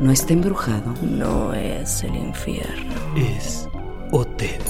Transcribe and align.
No 0.00 0.12
está 0.12 0.32
embrujado. 0.32 0.94
No 1.02 1.52
es 1.52 2.04
el 2.04 2.14
infierno. 2.14 2.94
Es 3.16 3.68
Hotel. 4.12 4.60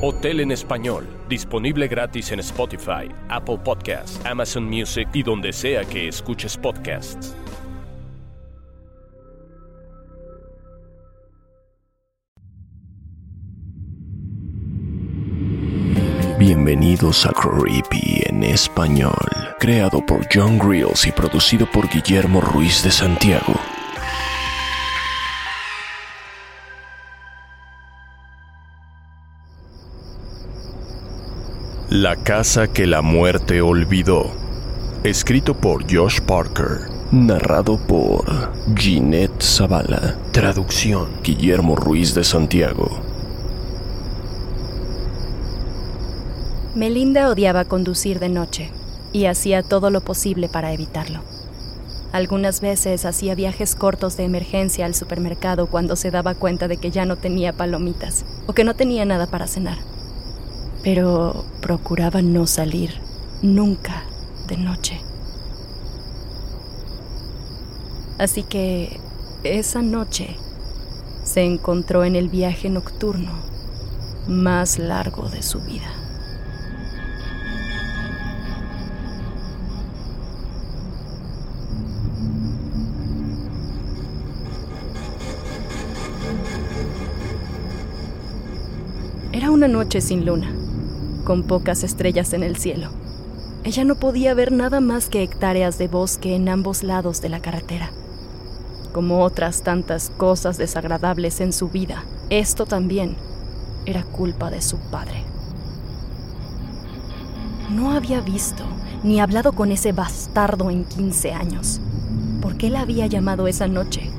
Hotel 0.00 0.40
en 0.40 0.52
español. 0.52 1.06
Disponible 1.28 1.86
gratis 1.86 2.32
en 2.32 2.40
Spotify, 2.40 3.10
Apple 3.28 3.58
Podcasts, 3.62 4.18
Amazon 4.24 4.64
Music 4.64 5.06
y 5.12 5.22
donde 5.22 5.52
sea 5.52 5.84
que 5.84 6.08
escuches 6.08 6.56
podcasts. 6.56 7.36
Bienvenidos 16.38 17.26
a 17.26 17.32
Creepy 17.32 18.22
en 18.24 18.42
español, 18.44 19.12
creado 19.58 20.04
por 20.06 20.26
John 20.32 20.58
Grills 20.58 21.06
y 21.06 21.12
producido 21.12 21.70
por 21.70 21.86
Guillermo 21.90 22.40
Ruiz 22.40 22.82
de 22.82 22.90
Santiago. 22.90 23.60
La 31.90 32.14
casa 32.14 32.68
que 32.68 32.86
la 32.86 33.02
muerte 33.02 33.60
olvidó. 33.60 34.30
Escrito 35.02 35.56
por 35.56 35.92
Josh 35.92 36.20
Parker. 36.20 36.82
Narrado 37.10 37.84
por 37.84 38.52
Ginette 38.76 39.42
Zavala. 39.42 40.16
Traducción 40.30 41.08
Guillermo 41.24 41.74
Ruiz 41.74 42.14
de 42.14 42.22
Santiago. 42.22 42.88
Melinda 46.76 47.28
odiaba 47.28 47.64
conducir 47.64 48.20
de 48.20 48.28
noche 48.28 48.70
y 49.12 49.24
hacía 49.24 49.64
todo 49.64 49.90
lo 49.90 50.00
posible 50.00 50.48
para 50.48 50.72
evitarlo. 50.72 51.22
Algunas 52.12 52.60
veces 52.60 53.04
hacía 53.04 53.34
viajes 53.34 53.74
cortos 53.74 54.16
de 54.16 54.22
emergencia 54.22 54.86
al 54.86 54.94
supermercado 54.94 55.66
cuando 55.66 55.96
se 55.96 56.12
daba 56.12 56.36
cuenta 56.36 56.68
de 56.68 56.76
que 56.76 56.92
ya 56.92 57.04
no 57.04 57.16
tenía 57.16 57.52
palomitas 57.52 58.24
o 58.46 58.52
que 58.52 58.62
no 58.62 58.76
tenía 58.76 59.04
nada 59.04 59.26
para 59.26 59.48
cenar. 59.48 59.78
Pero 60.82 61.44
procuraba 61.60 62.22
no 62.22 62.46
salir 62.46 62.90
nunca 63.42 64.04
de 64.48 64.56
noche. 64.56 65.00
Así 68.18 68.42
que 68.42 69.00
esa 69.44 69.80
noche 69.80 70.36
se 71.22 71.42
encontró 71.42 72.04
en 72.04 72.16
el 72.16 72.28
viaje 72.28 72.68
nocturno 72.68 73.32
más 74.28 74.78
largo 74.78 75.28
de 75.28 75.42
su 75.42 75.60
vida. 75.60 75.90
Era 89.32 89.50
una 89.50 89.68
noche 89.68 90.00
sin 90.00 90.26
luna, 90.26 90.52
con 91.30 91.44
pocas 91.44 91.84
estrellas 91.84 92.32
en 92.32 92.42
el 92.42 92.56
cielo. 92.56 92.90
Ella 93.62 93.84
no 93.84 93.94
podía 93.94 94.34
ver 94.34 94.50
nada 94.50 94.80
más 94.80 95.08
que 95.08 95.22
hectáreas 95.22 95.78
de 95.78 95.86
bosque 95.86 96.34
en 96.34 96.48
ambos 96.48 96.82
lados 96.82 97.22
de 97.22 97.28
la 97.28 97.38
carretera. 97.38 97.92
Como 98.92 99.22
otras 99.22 99.62
tantas 99.62 100.10
cosas 100.10 100.58
desagradables 100.58 101.40
en 101.40 101.52
su 101.52 101.68
vida, 101.68 102.02
esto 102.30 102.66
también 102.66 103.14
era 103.86 104.02
culpa 104.02 104.50
de 104.50 104.60
su 104.60 104.78
padre. 104.90 105.22
No 107.70 107.92
había 107.92 108.20
visto 108.20 108.64
ni 109.04 109.20
hablado 109.20 109.52
con 109.52 109.70
ese 109.70 109.92
bastardo 109.92 110.68
en 110.68 110.84
15 110.84 111.32
años. 111.32 111.80
¿Por 112.42 112.56
qué 112.56 112.70
la 112.70 112.80
había 112.80 113.06
llamado 113.06 113.46
esa 113.46 113.68
noche? 113.68 114.10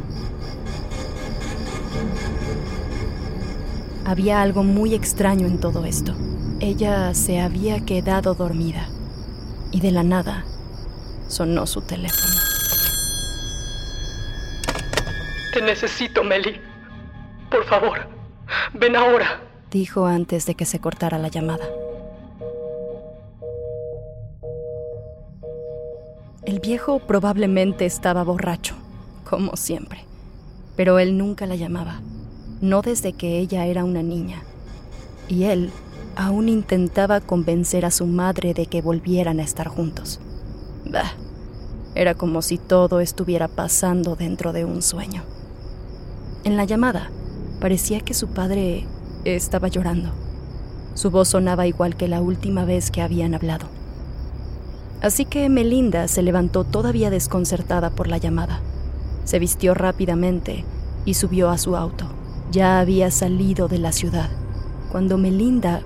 Había 4.05 4.41
algo 4.41 4.63
muy 4.63 4.93
extraño 4.93 5.45
en 5.45 5.59
todo 5.59 5.83
esto. 5.83 6.15
Ella 6.61 7.13
se 7.13 7.41
había 7.41 7.83
quedado 7.85 8.35
dormida 8.35 8.87
y 9.71 9.81
de 9.81 9.91
la 9.91 10.03
nada 10.03 10.45
sonó 11.27 11.65
su 11.65 11.81
teléfono. 11.81 12.35
Te 15.53 15.61
necesito, 15.61 16.23
Meli. 16.23 16.61
Por 17.49 17.65
favor, 17.65 18.07
ven 18.73 18.95
ahora. 18.95 19.41
Dijo 19.69 20.05
antes 20.05 20.45
de 20.45 20.55
que 20.55 20.65
se 20.65 20.79
cortara 20.79 21.17
la 21.17 21.27
llamada. 21.27 21.65
El 26.45 26.59
viejo 26.59 26.99
probablemente 26.99 27.85
estaba 27.85 28.23
borracho, 28.23 28.75
como 29.29 29.57
siempre, 29.57 30.05
pero 30.75 30.99
él 30.99 31.17
nunca 31.17 31.45
la 31.45 31.55
llamaba 31.55 32.01
no 32.61 32.83
desde 32.83 33.13
que 33.13 33.39
ella 33.39 33.65
era 33.65 33.83
una 33.83 34.03
niña. 34.03 34.43
Y 35.27 35.45
él 35.45 35.71
aún 36.15 36.49
intentaba 36.49 37.21
convencer 37.21 37.85
a 37.85 37.91
su 37.91 38.05
madre 38.05 38.53
de 38.53 38.65
que 38.65 38.81
volvieran 38.81 39.39
a 39.39 39.43
estar 39.43 39.67
juntos. 39.67 40.19
Bah, 40.85 41.13
era 41.95 42.15
como 42.15 42.41
si 42.41 42.57
todo 42.57 42.99
estuviera 42.99 43.47
pasando 43.47 44.15
dentro 44.15 44.53
de 44.53 44.65
un 44.65 44.81
sueño. 44.81 45.23
En 46.43 46.57
la 46.57 46.65
llamada, 46.65 47.09
parecía 47.59 47.99
que 47.99 48.13
su 48.13 48.29
padre 48.29 48.85
estaba 49.25 49.67
llorando. 49.67 50.09
Su 50.93 51.11
voz 51.11 51.29
sonaba 51.29 51.67
igual 51.67 51.95
que 51.95 52.07
la 52.07 52.21
última 52.21 52.65
vez 52.65 52.91
que 52.91 53.01
habían 53.01 53.33
hablado. 53.33 53.67
Así 55.01 55.25
que 55.25 55.49
Melinda 55.49 56.07
se 56.07 56.21
levantó 56.21 56.63
todavía 56.63 57.09
desconcertada 57.09 57.89
por 57.89 58.07
la 58.07 58.17
llamada. 58.17 58.59
Se 59.23 59.39
vistió 59.39 59.73
rápidamente 59.73 60.65
y 61.05 61.15
subió 61.15 61.49
a 61.49 61.57
su 61.57 61.75
auto. 61.75 62.05
Ya 62.51 62.79
había 62.79 63.11
salido 63.11 63.67
de 63.67 63.79
la 63.79 63.91
ciudad 63.91 64.29
cuando 64.91 65.17
Melinda 65.17 65.81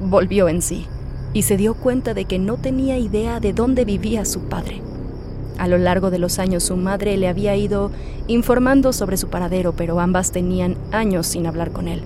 volvió 0.00 0.48
en 0.48 0.62
sí 0.62 0.86
y 1.32 1.42
se 1.42 1.56
dio 1.56 1.74
cuenta 1.74 2.14
de 2.14 2.24
que 2.24 2.38
no 2.38 2.56
tenía 2.56 2.98
idea 2.98 3.40
de 3.40 3.52
dónde 3.52 3.84
vivía 3.84 4.24
su 4.24 4.40
padre. 4.42 4.80
A 5.58 5.68
lo 5.68 5.78
largo 5.78 6.10
de 6.10 6.18
los 6.18 6.38
años 6.38 6.64
su 6.64 6.76
madre 6.76 7.16
le 7.16 7.28
había 7.28 7.56
ido 7.56 7.90
informando 8.26 8.92
sobre 8.92 9.16
su 9.16 9.28
paradero, 9.28 9.72
pero 9.72 10.00
ambas 10.00 10.32
tenían 10.32 10.76
años 10.92 11.26
sin 11.26 11.46
hablar 11.46 11.72
con 11.72 11.88
él. 11.88 12.02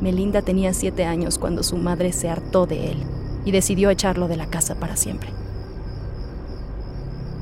Melinda 0.00 0.42
tenía 0.42 0.74
siete 0.74 1.04
años 1.04 1.38
cuando 1.38 1.62
su 1.62 1.76
madre 1.76 2.12
se 2.12 2.28
hartó 2.28 2.66
de 2.66 2.90
él 2.90 2.98
y 3.44 3.52
decidió 3.52 3.90
echarlo 3.90 4.28
de 4.28 4.36
la 4.36 4.46
casa 4.46 4.74
para 4.74 4.96
siempre. 4.96 5.30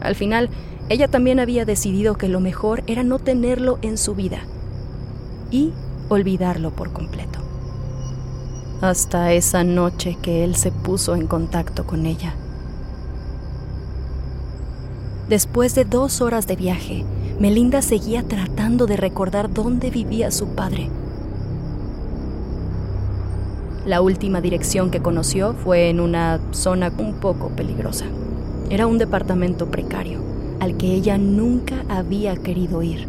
Al 0.00 0.14
final, 0.14 0.50
ella 0.88 1.08
también 1.08 1.38
había 1.38 1.64
decidido 1.64 2.16
que 2.16 2.28
lo 2.28 2.40
mejor 2.40 2.82
era 2.86 3.02
no 3.02 3.18
tenerlo 3.18 3.78
en 3.82 3.96
su 3.96 4.14
vida 4.14 4.40
y 5.50 5.72
olvidarlo 6.08 6.70
por 6.70 6.92
completo. 6.92 7.49
Hasta 8.80 9.34
esa 9.34 9.62
noche 9.62 10.16
que 10.22 10.42
él 10.42 10.56
se 10.56 10.72
puso 10.72 11.14
en 11.14 11.26
contacto 11.26 11.86
con 11.86 12.06
ella. 12.06 12.34
Después 15.28 15.74
de 15.74 15.84
dos 15.84 16.22
horas 16.22 16.46
de 16.46 16.56
viaje, 16.56 17.04
Melinda 17.38 17.82
seguía 17.82 18.22
tratando 18.22 18.86
de 18.86 18.96
recordar 18.96 19.52
dónde 19.52 19.90
vivía 19.90 20.30
su 20.30 20.48
padre. 20.54 20.88
La 23.84 24.00
última 24.00 24.40
dirección 24.40 24.90
que 24.90 25.02
conoció 25.02 25.52
fue 25.52 25.90
en 25.90 26.00
una 26.00 26.40
zona 26.52 26.90
un 26.96 27.14
poco 27.14 27.48
peligrosa. 27.50 28.06
Era 28.70 28.86
un 28.86 28.96
departamento 28.96 29.70
precario, 29.70 30.20
al 30.58 30.78
que 30.78 30.94
ella 30.94 31.18
nunca 31.18 31.84
había 31.90 32.34
querido 32.34 32.82
ir. 32.82 33.08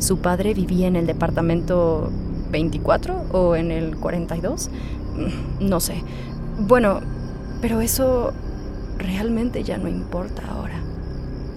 ¿Su 0.00 0.18
padre 0.18 0.52
vivía 0.52 0.86
en 0.86 0.96
el 0.96 1.06
departamento 1.06 2.10
24 2.52 3.24
o 3.32 3.56
en 3.56 3.72
el 3.72 3.96
42? 3.96 4.70
Mm, 5.16 5.68
no 5.68 5.80
sé. 5.80 6.02
Bueno, 6.58 7.00
pero 7.60 7.80
eso 7.80 8.32
realmente 8.98 9.64
ya 9.64 9.78
no 9.78 9.88
importa 9.88 10.42
ahora. 10.48 10.80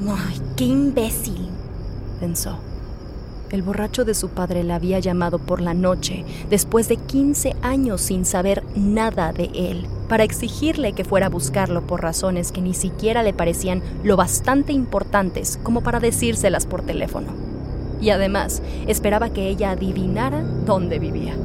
¡Ay, 0.01 0.41
qué 0.55 0.65
imbécil! 0.65 1.49
pensó. 2.19 2.57
El 3.51 3.61
borracho 3.61 4.05
de 4.05 4.15
su 4.15 4.29
padre 4.29 4.63
la 4.63 4.75
había 4.75 4.99
llamado 4.99 5.37
por 5.37 5.61
la 5.61 5.73
noche, 5.73 6.25
después 6.49 6.87
de 6.87 6.97
15 6.97 7.55
años 7.61 8.01
sin 8.01 8.25
saber 8.25 8.63
nada 8.75 9.31
de 9.33 9.51
él, 9.53 9.85
para 10.09 10.23
exigirle 10.23 10.93
que 10.93 11.05
fuera 11.05 11.27
a 11.27 11.29
buscarlo 11.29 11.85
por 11.85 12.01
razones 12.01 12.51
que 12.51 12.61
ni 12.61 12.73
siquiera 12.73 13.21
le 13.21 13.33
parecían 13.33 13.83
lo 14.03 14.17
bastante 14.17 14.73
importantes 14.73 15.59
como 15.61 15.81
para 15.81 15.99
decírselas 15.99 16.65
por 16.65 16.81
teléfono. 16.81 17.44
Y 18.01 18.09
además, 18.09 18.61
esperaba 18.87 19.29
que 19.29 19.47
ella 19.47 19.71
adivinara 19.71 20.41
dónde 20.65 20.99
vivía. 20.99 21.35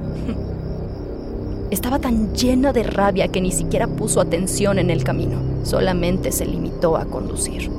Estaba 1.70 1.98
tan 1.98 2.34
llena 2.34 2.72
de 2.72 2.82
rabia 2.82 3.28
que 3.28 3.40
ni 3.40 3.52
siquiera 3.52 3.86
puso 3.86 4.20
atención 4.20 4.78
en 4.78 4.90
el 4.90 5.04
camino, 5.04 5.38
solamente 5.62 6.32
se 6.32 6.46
limitó 6.46 6.96
a 6.96 7.04
conducir. 7.04 7.70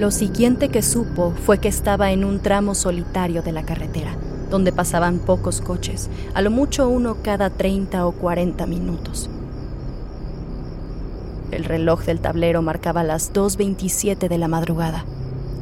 Lo 0.00 0.10
siguiente 0.10 0.70
que 0.70 0.80
supo 0.80 1.34
fue 1.44 1.58
que 1.58 1.68
estaba 1.68 2.10
en 2.10 2.24
un 2.24 2.40
tramo 2.40 2.74
solitario 2.74 3.42
de 3.42 3.52
la 3.52 3.64
carretera, 3.64 4.16
donde 4.48 4.72
pasaban 4.72 5.18
pocos 5.18 5.60
coches, 5.60 6.08
a 6.32 6.40
lo 6.40 6.50
mucho 6.50 6.88
uno 6.88 7.18
cada 7.22 7.50
30 7.50 8.06
o 8.06 8.12
40 8.12 8.66
minutos. 8.66 9.28
El 11.50 11.64
reloj 11.64 12.04
del 12.04 12.20
tablero 12.20 12.62
marcaba 12.62 13.02
las 13.02 13.32
2.27 13.32 14.28
de 14.28 14.38
la 14.38 14.48
madrugada. 14.48 15.04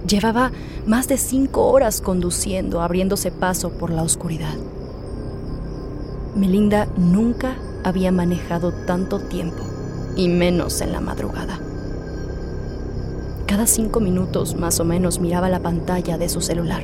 Llevaba 0.07 0.53
más 0.87 1.09
de 1.09 1.19
cinco 1.19 1.69
horas 1.69 2.01
conduciendo, 2.01 2.83
abriéndose 2.83 3.31
paso 3.31 3.71
por 3.71 3.91
la 3.91 4.03
oscuridad. 4.03 4.55
Melinda 6.35 6.87
nunca 6.97 7.57
había 7.85 8.13
manejado 8.13 8.73
tanto 8.73 9.19
tiempo, 9.19 9.63
y 10.17 10.29
menos 10.29 10.81
en 10.81 10.93
la 10.93 11.01
madrugada. 11.01 11.59
Cada 13.47 13.67
cinco 13.67 14.01
minutos 14.01 14.57
más 14.57 14.79
o 14.79 14.85
menos 14.85 15.21
miraba 15.21 15.49
la 15.49 15.61
pantalla 15.61 16.19
de 16.19 16.29
su 16.29 16.43
celular. 16.43 16.83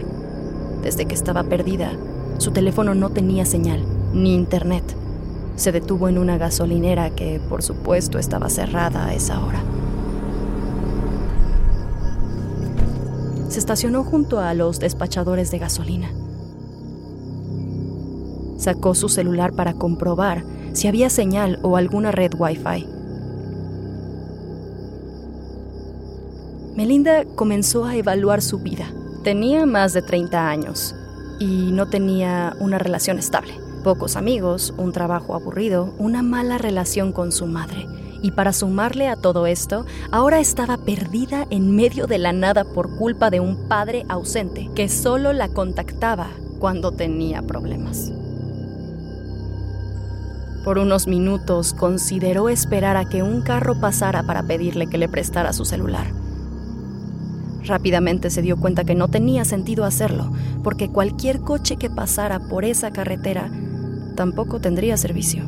Desde 0.83 1.05
que 1.05 1.15
estaba 1.15 1.45
perdida, 1.45 1.93
su 2.39 2.53
teléfono 2.53 2.95
no 2.95 3.11
tenía 3.11 3.45
señal, 3.45 3.85
ni 4.12 4.35
internet. 4.35 4.83
Se 5.56 5.71
detuvo 5.71 6.09
en 6.09 6.19
una 6.19 6.37
gasolinera 6.37 7.11
que, 7.11 7.41
por 7.49 7.62
supuesto, 7.62 8.19
estaba 8.19 8.51
cerrada 8.51 9.06
a 9.06 9.15
esa 9.15 9.45
hora. 9.45 9.62
Se 13.49 13.61
estacionó 13.61 14.03
junto 14.03 14.41
a 14.41 14.53
los 14.53 14.81
despachadores 14.81 15.53
de 15.53 15.59
gasolina. 15.59 16.11
Sacó 18.59 18.95
su 18.95 19.09
celular 19.09 19.53
para 19.53 19.75
comprobar 19.75 20.45
si 20.73 20.89
había 20.89 21.09
señal 21.09 21.61
o 21.62 21.77
alguna 21.77 22.11
red 22.11 22.33
Wi-Fi. 22.37 22.89
Melinda 26.75 27.25
comenzó 27.37 27.85
a 27.85 27.95
evaluar 27.95 28.43
su 28.43 28.59
vida. 28.59 28.87
Tenía 29.23 29.67
más 29.67 29.93
de 29.93 30.03
30 30.03 30.49
años 30.49 30.97
y 31.39 31.71
no 31.71 31.87
tenía 31.89 32.57
una 32.59 32.79
relación 32.79 33.21
estable. 33.21 33.63
Pocos 33.85 34.17
amigos, 34.17 34.73
un 34.79 34.93
trabajo 34.93 35.35
aburrido, 35.35 35.95
una 35.99 36.23
mala 36.23 36.57
relación 36.57 37.13
con 37.13 37.33
su 37.33 37.45
madre. 37.45 37.87
Y 38.23 38.31
para 38.31 38.55
sumarle 38.55 39.09
a 39.09 39.17
todo 39.17 39.47
esto, 39.47 39.85
ahora 40.11 40.41
estaba 40.41 40.79
perdida 40.79 41.47
en 41.51 41.77
medio 41.77 42.07
de 42.07 42.17
la 42.17 42.33
nada 42.33 42.65
por 42.65 42.97
culpa 42.97 43.29
de 43.29 43.41
un 43.41 43.69
padre 43.69 44.07
ausente 44.09 44.71
que 44.75 44.89
solo 44.89 45.35
la 45.35 45.49
contactaba 45.49 46.31
cuando 46.59 46.93
tenía 46.93 47.43
problemas. 47.43 48.11
Por 50.65 50.79
unos 50.79 51.07
minutos 51.07 51.75
consideró 51.75 52.49
esperar 52.49 52.97
a 52.97 53.07
que 53.07 53.23
un 53.23 53.43
carro 53.43 53.79
pasara 53.83 54.23
para 54.23 54.45
pedirle 54.45 54.87
que 54.87 54.97
le 54.97 55.11
prestara 55.11 55.53
su 55.53 55.67
celular 55.67 56.07
Rápidamente 57.67 58.29
se 58.29 58.43
dio 58.43 58.59
cuenta 58.59 58.85
que 58.85 58.95
no 58.95 59.09
tenía 59.09 59.45
sentido 59.45 59.85
hacerlo, 59.85 60.31
porque 60.63 60.91
cualquier 60.91 61.41
coche 61.41 61.77
que 61.77 61.89
pasara 61.89 62.39
por 62.39 62.65
esa 62.65 62.91
carretera 62.91 63.51
tampoco 64.14 64.61
tendría 64.61 64.96
servicio. 64.96 65.44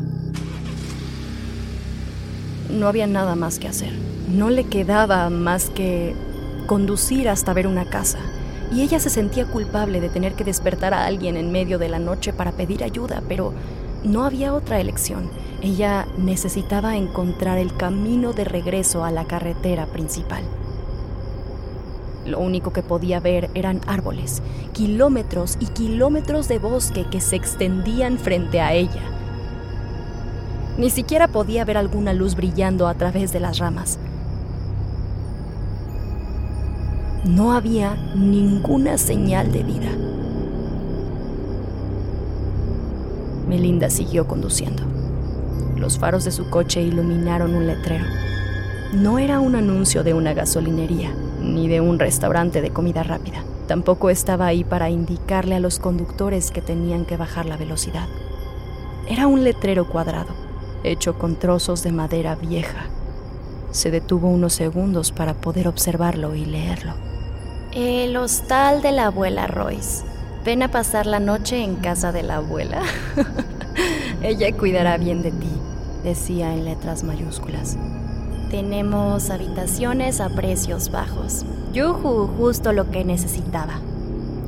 No 2.71 2.89
había 2.89 3.07
nada 3.07 3.35
más 3.37 3.59
que 3.59 3.69
hacer. 3.69 3.93
No 4.29 4.51
le 4.51 4.65
quedaba 4.65 5.31
más 5.31 5.71
que 5.71 6.15
conducir 6.67 7.29
hasta 7.29 7.53
ver 7.53 7.67
una 7.67 7.85
casa. 7.85 8.19
Y 8.73 8.83
ella 8.83 8.99
se 8.99 9.11
sentía 9.11 9.47
culpable 9.47 10.01
de 10.01 10.09
tener 10.09 10.35
que 10.35 10.45
despertar 10.45 10.93
a 10.93 11.07
alguien 11.07 11.37
en 11.37 11.53
medio 11.53 11.79
de 11.79 11.89
la 11.89 12.01
noche 12.01 12.33
para 12.33 12.53
pedir 12.53 12.83
ayuda, 12.83 13.23
pero 13.29 13.53
no 14.03 14.25
había 14.25 14.53
otra 14.53 14.81
elección. 14.81 15.31
Ella 15.63 16.07
necesitaba 16.19 16.97
encontrar 16.97 17.59
el 17.59 17.77
camino 17.77 18.33
de 18.33 18.45
regreso 18.45 19.05
a 19.05 19.11
la 19.11 19.25
carretera 19.25 19.87
principal. 19.87 20.43
Lo 22.27 22.41
único 22.41 22.73
que 22.73 22.83
podía 22.83 23.21
ver 23.21 23.51
eran 23.55 23.81
árboles, 23.87 24.43
kilómetros 24.73 25.57
y 25.61 25.67
kilómetros 25.67 26.49
de 26.49 26.59
bosque 26.59 27.07
que 27.09 27.21
se 27.21 27.37
extendían 27.37 28.19
frente 28.19 28.61
a 28.61 28.73
ella. 28.73 29.03
Ni 30.77 30.91
siquiera 30.91 31.29
podía 31.29 31.65
ver 31.65 31.77
alguna 31.77 32.13
luz 32.13 32.35
brillando 32.35 32.89
a 32.89 32.95
través 32.95 33.33
de 33.33 33.39
las 33.39 33.59
ramas. 33.59 34.01
No 37.25 37.53
había 37.53 37.95
ninguna 38.17 38.99
señal 38.99 39.53
de 39.53 39.63
vida. 39.63 39.91
Melinda 43.49 43.89
siguió 43.89 44.27
conduciendo. 44.27 44.83
Los 45.77 45.97
faros 45.99 46.25
de 46.25 46.33
su 46.33 46.51
coche 46.51 46.83
iluminaron 46.83 47.55
un 47.55 47.69
letrero. 47.69 48.05
No 48.93 49.21
era 49.21 49.39
un 49.39 49.55
anuncio 49.55 50.03
de 50.03 50.15
una 50.15 50.35
gasolinería 50.35 51.13
ni 51.41 51.69
de 51.69 51.81
un 51.81 51.99
restaurante 51.99 52.61
de 52.61 52.71
comida 52.71 53.03
rápida. 53.03 53.45
Tampoco 53.67 54.11
estaba 54.11 54.47
ahí 54.47 54.65
para 54.65 54.91
indicarle 54.91 55.57
a 55.57 55.61
los 55.61 55.79
conductores 55.79 56.51
que 56.51 56.63
tenían 56.63 57.05
que 57.05 57.17
bajar 57.17 57.47
la 57.47 57.57
velocidad. 57.57 58.07
Era 59.09 59.27
un 59.27 59.45
letrero 59.45 59.89
cuadrado, 59.89 60.35
hecho 60.85 61.19
con 61.19 61.37
trozos 61.37 61.83
de 61.83 61.93
madera 61.93 62.35
vieja. 62.35 62.87
Se 63.71 63.91
detuvo 63.91 64.29
unos 64.29 64.53
segundos 64.53 65.13
para 65.13 65.35
poder 65.35 65.69
observarlo 65.69 66.35
y 66.35 66.45
leerlo. 66.45 66.95
El 67.73 68.17
hostal 68.17 68.83
de 68.83 68.93
la 68.93 69.07
abuela 69.07 69.47
Royce. 69.47 70.05
Ven 70.45 70.63
a 70.63 70.71
pasar 70.71 71.07
la 71.07 71.19
noche 71.19 71.63
en 71.63 71.77
casa 71.77 72.13
de 72.13 72.23
la 72.23 72.37
abuela. 72.37 72.83
Ella 74.23 74.51
cuidará 74.57 74.97
bien 74.97 75.23
de 75.23 75.33
ti, 75.33 75.51
decía 76.05 76.55
en 76.55 76.65
letras 76.65 77.03
mayúsculas. 77.03 77.77
Tenemos 78.51 79.31
habitaciones 79.31 80.21
a 80.21 80.29
precios 80.29 80.93
bajos. 80.93 81.45
Yuhu, 81.73 82.29
justo 82.39 82.73
lo 82.73 82.93
que 82.93 83.05
necesitaba. 83.05 83.81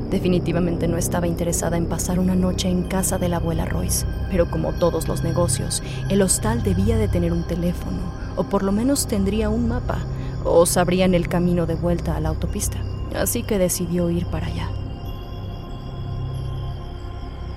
Definitivamente 0.09 0.87
no 0.87 0.97
estaba 0.97 1.27
interesada 1.27 1.77
en 1.77 1.87
pasar 1.87 2.21
una 2.21 2.37
noche 2.37 2.69
en 2.69 2.85
casa 2.85 3.19
de 3.19 3.29
la 3.29 3.39
abuela 3.39 3.65
Royce, 3.65 4.07
pero 4.31 4.49
como 4.49 4.73
todos 4.73 5.09
los 5.09 5.25
negocios, 5.25 5.83
el 6.11 6.23
hostal 6.23 6.63
debía 6.63 6.97
de 6.97 7.09
tener 7.09 7.33
un 7.33 7.43
teléfono, 7.43 7.99
o 8.37 8.45
por 8.45 8.63
lo 8.63 8.71
menos 8.71 9.09
tendría 9.09 9.51
un 9.51 9.67
mapa, 9.67 9.99
o 10.45 10.65
sabrían 10.65 11.13
el 11.15 11.29
camino 11.29 11.67
de 11.67 11.75
vuelta 11.75 12.17
a 12.17 12.21
la 12.21 12.29
autopista. 12.29 12.79
Así 13.17 13.43
que 13.43 13.59
decidió 13.59 14.11
ir 14.11 14.27
para 14.27 14.47
allá. 14.47 14.69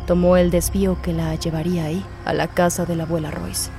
Tomó 0.08 0.38
el 0.38 0.50
desvío 0.50 1.00
que 1.04 1.14
la 1.14 1.36
llevaría 1.36 1.86
ahí, 1.86 2.04
a 2.26 2.34
la 2.34 2.48
casa 2.48 2.86
de 2.86 2.96
la 2.96 3.04
abuela 3.04 3.30
Royce. 3.30 3.70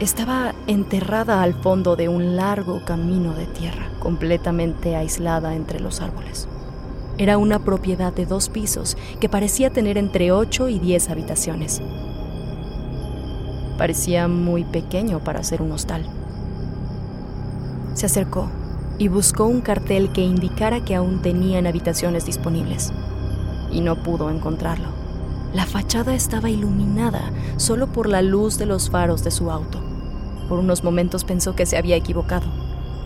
Estaba 0.00 0.54
enterrada 0.68 1.42
al 1.42 1.54
fondo 1.54 1.96
de 1.96 2.08
un 2.08 2.36
largo 2.36 2.84
camino 2.84 3.34
de 3.34 3.46
tierra, 3.46 3.90
completamente 3.98 4.94
aislada 4.94 5.56
entre 5.56 5.80
los 5.80 6.00
árboles. 6.00 6.46
Era 7.18 7.36
una 7.36 7.58
propiedad 7.64 8.12
de 8.12 8.24
dos 8.24 8.48
pisos 8.48 8.96
que 9.18 9.28
parecía 9.28 9.70
tener 9.70 9.98
entre 9.98 10.30
8 10.30 10.68
y 10.68 10.78
10 10.78 11.10
habitaciones. 11.10 11.82
Parecía 13.76 14.28
muy 14.28 14.62
pequeño 14.62 15.18
para 15.18 15.42
ser 15.42 15.62
un 15.62 15.72
hostal. 15.72 16.06
Se 17.94 18.06
acercó 18.06 18.48
y 18.98 19.08
buscó 19.08 19.46
un 19.46 19.60
cartel 19.62 20.12
que 20.12 20.22
indicara 20.22 20.84
que 20.84 20.94
aún 20.94 21.22
tenían 21.22 21.66
habitaciones 21.66 22.24
disponibles, 22.24 22.92
y 23.72 23.80
no 23.80 23.96
pudo 23.96 24.30
encontrarlo. 24.30 24.90
La 25.52 25.66
fachada 25.66 26.14
estaba 26.14 26.50
iluminada 26.50 27.32
solo 27.56 27.88
por 27.88 28.08
la 28.08 28.22
luz 28.22 28.58
de 28.58 28.66
los 28.66 28.90
faros 28.90 29.24
de 29.24 29.32
su 29.32 29.50
auto. 29.50 29.87
Por 30.48 30.58
unos 30.58 30.82
momentos 30.82 31.24
pensó 31.24 31.54
que 31.54 31.66
se 31.66 31.76
había 31.76 31.96
equivocado, 31.96 32.46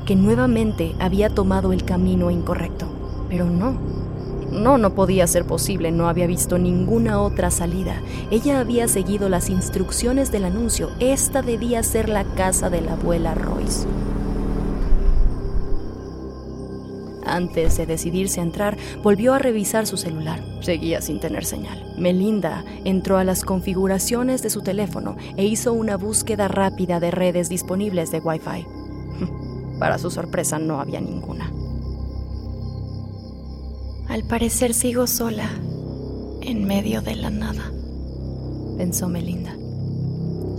que 0.07 0.17
nuevamente 0.17 0.95
había 1.01 1.31
tomado 1.31 1.73
el 1.73 1.85
camino 1.85 2.31
incorrecto. 2.31 2.87
Pero 3.29 3.47
no, 3.47 3.77
no, 4.53 4.79
no 4.79 4.95
podía 4.95 5.27
ser 5.27 5.45
posible, 5.45 5.91
no 5.91 6.09
había 6.09 6.27
visto 6.27 6.59
ninguna 6.59 7.21
otra 7.21 7.51
salida. 7.51 8.01
Ella 8.31 8.61
había 8.61 8.87
seguido 8.87 9.29
las 9.29 9.49
instrucciones 9.51 10.31
del 10.31 10.45
anuncio. 10.45 10.91
Esta 11.01 11.43
debía 11.43 11.83
ser 11.83 12.09
la 12.09 12.25
casa 12.25 12.71
de 12.71 12.83
la 12.83 12.93
abuela 12.93 13.35
Royce. 13.35 13.87
Antes 17.33 17.79
de 17.79 17.87
decidirse 17.87 18.41
a 18.41 18.43
entrar, 18.43 18.77
volvió 19.03 19.33
a 19.33 19.39
revisar 19.39 19.87
su 19.87 19.97
celular. 19.97 20.45
Seguía 20.61 21.01
sin 21.01 21.19
tener 21.19 21.47
señal. 21.47 21.95
Melinda 21.97 22.62
entró 22.85 23.17
a 23.17 23.25
las 23.25 23.43
configuraciones 23.43 24.43
de 24.43 24.51
su 24.51 24.61
teléfono 24.61 25.17
e 25.39 25.47
hizo 25.47 25.73
una 25.73 25.97
búsqueda 25.97 26.49
rápida 26.49 27.01
de 27.01 27.11
redes 27.11 27.49
disponibles 27.49 28.11
de 28.11 28.21
Wi-Fi. 28.21 28.67
Para 29.79 29.97
su 29.97 30.11
sorpresa, 30.11 30.59
no 30.59 30.79
había 30.79 31.01
ninguna. 31.01 31.51
Al 34.11 34.25
parecer 34.25 34.75
sigo 34.75 35.07
sola, 35.07 35.49
en 36.43 36.67
medio 36.67 37.01
de 37.01 37.17
la 37.17 37.31
nada, 37.31 37.73
pensó 38.77 39.09
Melinda. 39.09 39.57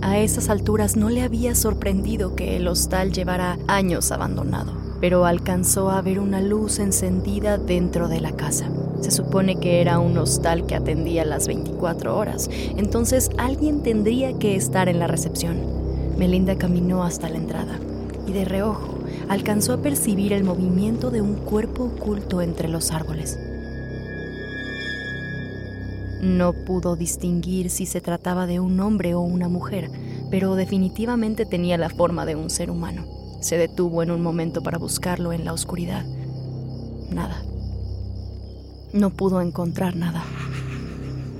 A 0.02 0.18
esas 0.18 0.48
alturas 0.48 0.96
no 0.96 1.08
le 1.08 1.22
había 1.22 1.54
sorprendido 1.54 2.34
que 2.34 2.56
el 2.56 2.66
hostal 2.66 3.12
llevara 3.12 3.60
años 3.68 4.10
abandonado, 4.10 4.83
pero 5.04 5.26
alcanzó 5.26 5.90
a 5.90 6.00
ver 6.00 6.18
una 6.18 6.40
luz 6.40 6.78
encendida 6.78 7.58
dentro 7.58 8.08
de 8.08 8.22
la 8.22 8.32
casa. 8.32 8.70
Se 9.02 9.10
supone 9.10 9.56
que 9.56 9.82
era 9.82 9.98
un 9.98 10.16
hostal 10.16 10.64
que 10.64 10.74
atendía 10.74 11.26
las 11.26 11.46
24 11.46 12.16
horas, 12.16 12.48
entonces 12.78 13.28
alguien 13.36 13.82
tendría 13.82 14.38
que 14.38 14.56
estar 14.56 14.88
en 14.88 14.98
la 14.98 15.06
recepción. 15.06 15.58
Melinda 16.16 16.56
caminó 16.56 17.04
hasta 17.04 17.28
la 17.28 17.36
entrada 17.36 17.78
y 18.26 18.32
de 18.32 18.46
reojo 18.46 18.98
alcanzó 19.28 19.74
a 19.74 19.82
percibir 19.82 20.32
el 20.32 20.42
movimiento 20.42 21.10
de 21.10 21.20
un 21.20 21.34
cuerpo 21.34 21.84
oculto 21.84 22.40
entre 22.40 22.68
los 22.68 22.90
árboles. 22.90 23.38
No 26.22 26.54
pudo 26.54 26.96
distinguir 26.96 27.68
si 27.68 27.84
se 27.84 28.00
trataba 28.00 28.46
de 28.46 28.58
un 28.58 28.80
hombre 28.80 29.12
o 29.12 29.20
una 29.20 29.50
mujer, 29.50 29.90
pero 30.30 30.54
definitivamente 30.54 31.44
tenía 31.44 31.76
la 31.76 31.90
forma 31.90 32.24
de 32.24 32.36
un 32.36 32.48
ser 32.48 32.70
humano. 32.70 33.23
Se 33.44 33.58
detuvo 33.58 34.02
en 34.02 34.10
un 34.10 34.22
momento 34.22 34.62
para 34.62 34.78
buscarlo 34.78 35.30
en 35.34 35.44
la 35.44 35.52
oscuridad. 35.52 36.06
Nada. 37.10 37.42
No 38.94 39.10
pudo 39.10 39.42
encontrar 39.42 39.96
nada. 39.96 40.24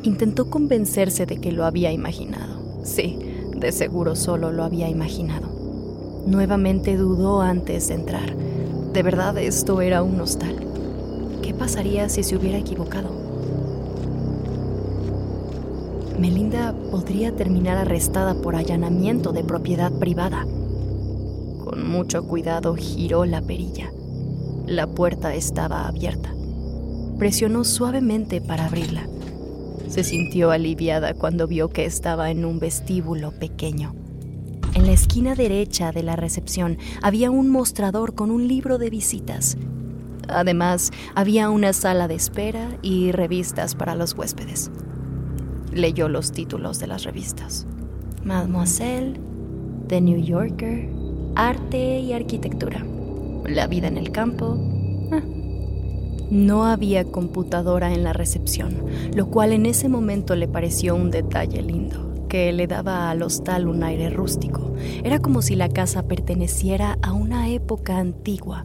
Intentó 0.02 0.50
convencerse 0.50 1.24
de 1.24 1.38
que 1.38 1.50
lo 1.50 1.64
había 1.64 1.92
imaginado. 1.92 2.84
Sí, 2.84 3.18
de 3.56 3.72
seguro 3.72 4.16
solo 4.16 4.52
lo 4.52 4.64
había 4.64 4.90
imaginado. 4.90 5.48
Nuevamente 6.26 6.98
dudó 6.98 7.40
antes 7.40 7.88
de 7.88 7.94
entrar. 7.94 8.36
¿De 8.92 9.02
verdad 9.02 9.38
esto 9.38 9.80
era 9.80 10.02
un 10.02 10.20
hostal? 10.20 10.56
¿Qué 11.40 11.54
pasaría 11.54 12.10
si 12.10 12.22
se 12.22 12.36
hubiera 12.36 12.58
equivocado? 12.58 13.08
Melinda 16.20 16.74
podría 16.90 17.34
terminar 17.34 17.78
arrestada 17.78 18.34
por 18.34 18.56
allanamiento 18.56 19.32
de 19.32 19.42
propiedad 19.42 19.90
privada. 19.90 20.46
Mucho 21.94 22.26
cuidado 22.26 22.74
giró 22.74 23.24
la 23.24 23.40
perilla. 23.40 23.90
La 24.66 24.86
puerta 24.86 25.34
estaba 25.34 25.86
abierta. 25.86 26.34
Presionó 27.18 27.64
suavemente 27.64 28.40
para 28.40 28.66
abrirla. 28.66 29.06
Se 29.88 30.02
sintió 30.02 30.50
aliviada 30.50 31.14
cuando 31.14 31.46
vio 31.46 31.68
que 31.68 31.84
estaba 31.84 32.30
en 32.30 32.44
un 32.44 32.58
vestíbulo 32.58 33.30
pequeño. 33.32 33.94
En 34.74 34.86
la 34.86 34.92
esquina 34.92 35.34
derecha 35.34 35.92
de 35.92 36.02
la 36.02 36.16
recepción 36.16 36.78
había 37.00 37.30
un 37.30 37.48
mostrador 37.48 38.14
con 38.14 38.30
un 38.30 38.48
libro 38.48 38.78
de 38.78 38.90
visitas. 38.90 39.56
Además, 40.28 40.90
había 41.14 41.50
una 41.50 41.72
sala 41.72 42.08
de 42.08 42.16
espera 42.16 42.76
y 42.82 43.12
revistas 43.12 43.74
para 43.74 43.94
los 43.94 44.14
huéspedes 44.14 44.70
leyó 45.74 46.08
los 46.08 46.32
títulos 46.32 46.78
de 46.78 46.86
las 46.86 47.04
revistas. 47.04 47.66
Mademoiselle, 48.24 49.20
The 49.88 50.00
New 50.00 50.22
Yorker, 50.22 50.88
Arte 51.36 51.98
y 51.98 52.12
Arquitectura, 52.12 52.84
La 53.44 53.66
vida 53.66 53.88
en 53.88 53.96
el 53.96 54.12
campo. 54.12 54.56
Ah. 55.10 55.20
No 56.30 56.64
había 56.64 57.04
computadora 57.04 57.92
en 57.92 58.04
la 58.04 58.12
recepción, 58.12 58.76
lo 59.14 59.26
cual 59.30 59.52
en 59.52 59.66
ese 59.66 59.88
momento 59.88 60.36
le 60.36 60.46
pareció 60.46 60.94
un 60.94 61.10
detalle 61.10 61.60
lindo, 61.60 62.26
que 62.28 62.52
le 62.52 62.68
daba 62.68 63.10
al 63.10 63.22
hostal 63.22 63.66
un 63.66 63.82
aire 63.82 64.10
rústico. 64.10 64.74
Era 65.02 65.18
como 65.18 65.42
si 65.42 65.56
la 65.56 65.68
casa 65.68 66.06
perteneciera 66.06 66.98
a 67.02 67.12
una 67.12 67.48
época 67.48 67.98
antigua. 67.98 68.64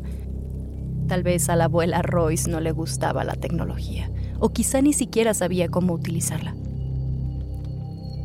Tal 1.08 1.24
vez 1.24 1.50
a 1.50 1.56
la 1.56 1.66
abuela 1.66 2.04
Royce 2.04 2.52
no 2.52 2.60
le 2.60 2.72
gustaba 2.72 3.24
la 3.24 3.34
tecnología, 3.34 4.12
o 4.40 4.50
quizá 4.50 4.82
ni 4.84 4.94
siquiera 4.94 5.34
sabía 5.34 5.70
cómo 5.70 5.94
utilizarla. 5.94 6.56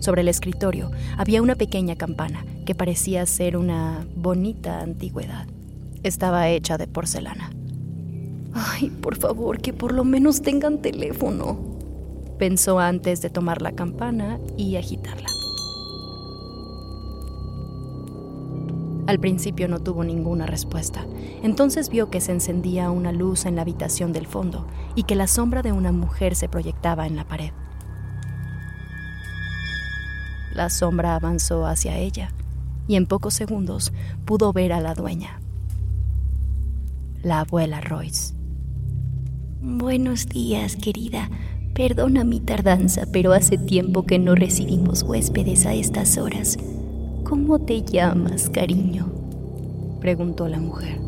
Sobre 0.05 0.21
el 0.21 0.29
escritorio 0.29 0.91
había 1.17 1.41
una 1.41 1.55
pequeña 1.55 1.97
campana 1.97 2.45
que 2.67 2.75
parecía 2.75 3.25
ser 3.25 3.57
una 3.57 4.07
bonita 4.15 4.83
antigüedad. 4.83 5.47
Estaba 6.03 6.51
hecha 6.51 6.77
de 6.77 6.87
porcelana. 6.87 7.51
Ay, 8.53 8.91
por 8.91 9.17
favor, 9.17 9.63
que 9.63 9.73
por 9.73 9.95
lo 9.95 10.05
menos 10.05 10.43
tengan 10.43 10.83
teléfono, 10.83 11.59
pensó 12.39 12.81
antes 12.81 13.23
de 13.23 13.31
tomar 13.31 13.63
la 13.63 13.73
campana 13.73 14.39
y 14.59 14.77
agitarla. 14.77 15.31
Al 19.07 19.19
principio 19.19 19.69
no 19.69 19.81
tuvo 19.81 20.05
ninguna 20.05 20.45
respuesta. 20.45 21.07
Entonces 21.43 21.89
vio 21.89 22.11
que 22.11 22.21
se 22.21 22.33
encendía 22.33 22.91
una 22.91 23.11
luz 23.11 23.47
en 23.47 23.57
la 23.57 23.63
habitación 23.63 24.13
del 24.13 24.27
fondo 24.27 24.67
y 24.95 25.05
que 25.05 25.15
la 25.15 25.29
sombra 25.29 25.63
de 25.63 25.73
una 25.73 25.93
mujer 25.93 26.37
se 26.37 26.51
proyectaba 26.51 27.07
en 27.07 27.17
la 27.17 27.25
pared. 27.25 27.53
La 30.55 30.71
sombra 30.71 31.17
avanzó 31.17 31.67
hacia 31.67 31.99
ella 31.99 32.31
y 32.87 32.95
en 32.97 33.07
pocos 33.07 33.35
segundos 33.35 33.93
pudo 34.25 34.53
ver 34.53 34.73
a 34.73 34.81
la 34.81 34.95
dueña, 34.95 35.41
la 37.23 37.41
abuela 37.41 37.81
Royce. 37.81 38.35
Buenos 39.61 40.29
días, 40.29 40.77
querida. 40.77 41.31
Perdona 41.75 42.23
mi 42.23 42.39
tardanza, 42.39 43.07
pero 43.13 43.33
hace 43.33 43.59
tiempo 43.59 44.05
que 44.05 44.21
no 44.21 44.37
recibimos 44.37 45.03
huéspedes 45.03 45.67
a 45.67 45.75
estas 45.75 46.19
horas. 46.19 46.57
¿Cómo 47.25 47.59
te 47.59 47.83
llamas, 47.83 48.49
cariño? 48.49 49.11
preguntó 50.01 50.47
la 50.47 50.61
mujer. 50.61 51.04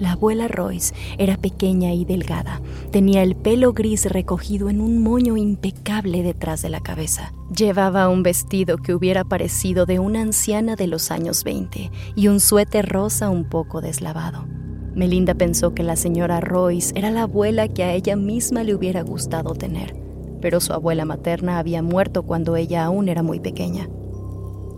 La 0.00 0.12
abuela 0.12 0.48
Royce 0.48 0.94
era 1.18 1.36
pequeña 1.36 1.92
y 1.92 2.06
delgada. 2.06 2.62
Tenía 2.90 3.22
el 3.22 3.36
pelo 3.36 3.74
gris 3.74 4.06
recogido 4.06 4.70
en 4.70 4.80
un 4.80 5.02
moño 5.02 5.36
impecable 5.36 6.22
detrás 6.22 6.62
de 6.62 6.70
la 6.70 6.80
cabeza. 6.80 7.34
Llevaba 7.54 8.08
un 8.08 8.22
vestido 8.22 8.78
que 8.78 8.94
hubiera 8.94 9.24
parecido 9.24 9.84
de 9.84 9.98
una 9.98 10.22
anciana 10.22 10.74
de 10.74 10.86
los 10.86 11.10
años 11.10 11.44
20 11.44 11.90
y 12.16 12.28
un 12.28 12.40
suéter 12.40 12.88
rosa 12.88 13.28
un 13.28 13.44
poco 13.44 13.82
deslavado. 13.82 14.46
Melinda 14.94 15.34
pensó 15.34 15.74
que 15.74 15.82
la 15.82 15.96
señora 15.96 16.40
Royce 16.40 16.94
era 16.96 17.10
la 17.10 17.22
abuela 17.22 17.68
que 17.68 17.84
a 17.84 17.92
ella 17.92 18.16
misma 18.16 18.64
le 18.64 18.74
hubiera 18.74 19.02
gustado 19.02 19.54
tener, 19.54 19.94
pero 20.40 20.60
su 20.60 20.72
abuela 20.72 21.04
materna 21.04 21.58
había 21.58 21.82
muerto 21.82 22.22
cuando 22.22 22.56
ella 22.56 22.86
aún 22.86 23.10
era 23.10 23.22
muy 23.22 23.38
pequeña. 23.38 23.86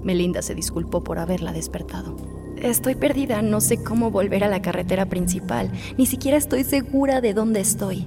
Melinda 0.03 0.43
se 0.43 0.57
disculpó 0.57 1.05
por 1.05 1.21
haberla 1.21 1.53
despertado. 1.53 2.32
Estoy 2.63 2.95
perdida, 2.95 3.43
no 3.43 3.61
sé 3.61 3.83
cómo 3.83 4.13
volver 4.13 4.45
a 4.45 4.49
la 4.49 4.63
carretera 4.63 5.07
principal, 5.07 5.73
ni 5.99 6.07
siquiera 6.07 6.37
estoy 6.37 6.63
segura 6.63 7.21
de 7.21 7.35
dónde 7.35 7.59
estoy. 7.59 8.07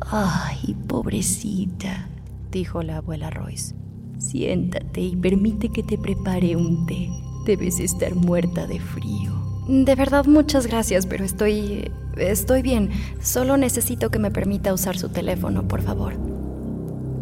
Ay, 0.00 0.76
pobrecita, 0.88 2.08
dijo 2.50 2.82
la 2.82 2.96
abuela 2.96 3.30
Royce. 3.30 3.76
Siéntate 4.18 5.00
y 5.00 5.14
permite 5.14 5.68
que 5.68 5.84
te 5.84 5.96
prepare 5.96 6.56
un 6.56 6.86
té. 6.86 7.08
Debes 7.46 7.78
estar 7.78 8.16
muerta 8.16 8.66
de 8.66 8.80
frío. 8.80 9.32
De 9.68 9.94
verdad, 9.94 10.26
muchas 10.26 10.66
gracias, 10.66 11.06
pero 11.06 11.24
estoy... 11.24 11.92
estoy 12.16 12.62
bien. 12.62 12.90
Solo 13.20 13.56
necesito 13.56 14.10
que 14.10 14.18
me 14.18 14.32
permita 14.32 14.74
usar 14.74 14.98
su 14.98 15.08
teléfono, 15.08 15.68
por 15.68 15.82
favor. 15.82 16.14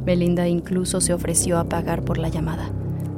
Melinda 0.06 0.48
incluso 0.48 1.02
se 1.02 1.12
ofreció 1.12 1.58
a 1.58 1.64
pagar 1.64 2.02
por 2.02 2.16
la 2.16 2.30
llamada. 2.30 2.70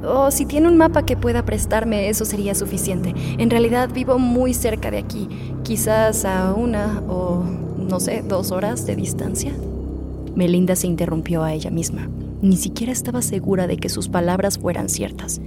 O 0.07 0.31
si 0.31 0.45
tiene 0.45 0.67
un 0.67 0.77
mapa 0.77 1.05
que 1.05 1.17
pueda 1.17 1.45
prestarme, 1.45 2.09
eso 2.09 2.25
sería 2.25 2.55
suficiente. 2.55 3.13
En 3.37 3.49
realidad 3.49 3.89
vivo 3.93 4.19
muy 4.19 4.53
cerca 4.53 4.91
de 4.91 4.99
aquí, 4.99 5.27
quizás 5.63 6.25
a 6.25 6.53
una 6.53 7.01
o, 7.07 7.43
no 7.77 7.99
sé, 7.99 8.23
dos 8.27 8.51
horas 8.51 8.85
de 8.85 8.95
distancia. 8.95 9.53
Melinda 10.35 10.75
se 10.75 10.87
interrumpió 10.87 11.43
a 11.43 11.53
ella 11.53 11.71
misma. 11.71 12.09
Ni 12.41 12.57
siquiera 12.57 12.91
estaba 12.91 13.21
segura 13.21 13.67
de 13.67 13.77
que 13.77 13.89
sus 13.89 14.09
palabras 14.09 14.59
fueran 14.59 14.89
ciertas. 14.89 15.41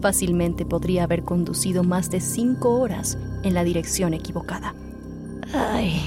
Fácilmente 0.00 0.64
podría 0.64 1.04
haber 1.04 1.22
conducido 1.22 1.84
más 1.84 2.10
de 2.10 2.20
cinco 2.20 2.80
horas 2.80 3.18
en 3.42 3.54
la 3.54 3.64
dirección 3.64 4.14
equivocada. 4.14 4.74
Ay, 5.52 6.00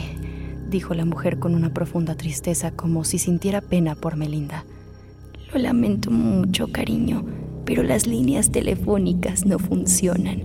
dijo 0.69 0.93
la 0.93 1.05
mujer 1.05 1.39
con 1.39 1.55
una 1.55 1.73
profunda 1.73 2.15
tristeza 2.15 2.71
como 2.71 3.03
si 3.03 3.17
sintiera 3.17 3.61
pena 3.61 3.95
por 3.95 4.15
Melinda. 4.15 4.65
Lo 5.53 5.59
lamento 5.59 6.11
mucho, 6.11 6.71
cariño, 6.71 7.25
pero 7.65 7.81
las 7.81 8.05
líneas 8.05 8.51
telefónicas 8.51 9.45
no 9.45 9.57
funcionan. 9.57 10.43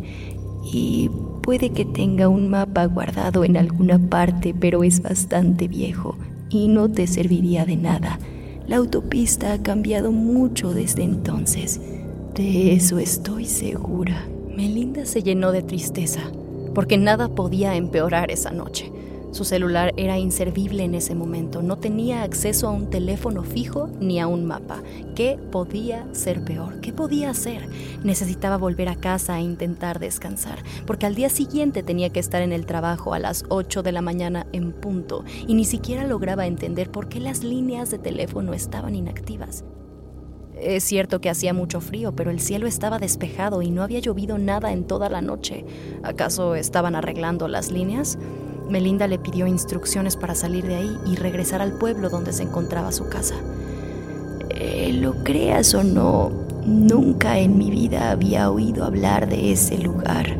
Y 0.72 1.10
puede 1.42 1.70
que 1.70 1.84
tenga 1.84 2.28
un 2.28 2.48
mapa 2.48 2.86
guardado 2.86 3.44
en 3.44 3.56
alguna 3.56 3.98
parte, 3.98 4.54
pero 4.58 4.82
es 4.82 5.02
bastante 5.02 5.68
viejo 5.68 6.16
y 6.48 6.68
no 6.68 6.90
te 6.90 7.06
serviría 7.06 7.66
de 7.66 7.76
nada. 7.76 8.18
La 8.66 8.76
autopista 8.76 9.52
ha 9.52 9.62
cambiado 9.62 10.10
mucho 10.10 10.72
desde 10.72 11.02
entonces. 11.02 11.80
De 12.34 12.72
eso 12.72 12.98
estoy 12.98 13.44
segura. 13.44 14.26
Melinda 14.56 15.04
se 15.04 15.22
llenó 15.22 15.52
de 15.52 15.62
tristeza, 15.62 16.20
porque 16.74 16.96
nada 16.96 17.28
podía 17.28 17.76
empeorar 17.76 18.30
esa 18.30 18.52
noche. 18.52 18.90
Su 19.34 19.42
celular 19.42 19.92
era 19.96 20.16
inservible 20.16 20.84
en 20.84 20.94
ese 20.94 21.16
momento, 21.16 21.60
no 21.60 21.76
tenía 21.76 22.22
acceso 22.22 22.68
a 22.68 22.70
un 22.70 22.88
teléfono 22.88 23.42
fijo 23.42 23.90
ni 23.98 24.20
a 24.20 24.28
un 24.28 24.44
mapa. 24.44 24.80
¿Qué 25.16 25.40
podía 25.50 26.06
ser 26.12 26.44
peor? 26.44 26.80
¿Qué 26.80 26.92
podía 26.92 27.30
hacer? 27.30 27.68
Necesitaba 28.04 28.58
volver 28.58 28.88
a 28.88 28.94
casa 28.94 29.36
e 29.36 29.42
intentar 29.42 29.98
descansar, 29.98 30.62
porque 30.86 31.06
al 31.06 31.16
día 31.16 31.30
siguiente 31.30 31.82
tenía 31.82 32.10
que 32.10 32.20
estar 32.20 32.42
en 32.42 32.52
el 32.52 32.64
trabajo 32.64 33.12
a 33.12 33.18
las 33.18 33.44
8 33.48 33.82
de 33.82 33.90
la 33.90 34.02
mañana 34.02 34.46
en 34.52 34.70
punto 34.70 35.24
y 35.48 35.54
ni 35.54 35.64
siquiera 35.64 36.06
lograba 36.06 36.46
entender 36.46 36.92
por 36.92 37.08
qué 37.08 37.18
las 37.18 37.42
líneas 37.42 37.90
de 37.90 37.98
teléfono 37.98 38.54
estaban 38.54 38.94
inactivas. 38.94 39.64
Es 40.60 40.84
cierto 40.84 41.20
que 41.20 41.30
hacía 41.30 41.52
mucho 41.52 41.80
frío, 41.80 42.12
pero 42.12 42.30
el 42.30 42.40
cielo 42.40 42.66
estaba 42.66 42.98
despejado 42.98 43.62
y 43.62 43.70
no 43.70 43.82
había 43.82 43.98
llovido 43.98 44.38
nada 44.38 44.72
en 44.72 44.84
toda 44.84 45.08
la 45.08 45.20
noche. 45.20 45.64
¿Acaso 46.02 46.54
estaban 46.54 46.94
arreglando 46.94 47.48
las 47.48 47.70
líneas? 47.70 48.18
Melinda 48.68 49.06
le 49.06 49.18
pidió 49.18 49.46
instrucciones 49.46 50.16
para 50.16 50.34
salir 50.34 50.66
de 50.66 50.76
ahí 50.76 50.98
y 51.06 51.16
regresar 51.16 51.60
al 51.60 51.72
pueblo 51.72 52.08
donde 52.08 52.32
se 52.32 52.44
encontraba 52.44 52.92
su 52.92 53.08
casa. 53.08 53.34
Eh, 54.50 54.92
lo 54.92 55.24
creas 55.24 55.74
o 55.74 55.82
no, 55.82 56.30
nunca 56.64 57.38
en 57.38 57.58
mi 57.58 57.70
vida 57.70 58.10
había 58.10 58.50
oído 58.50 58.84
hablar 58.84 59.28
de 59.28 59.52
ese 59.52 59.78
lugar, 59.78 60.36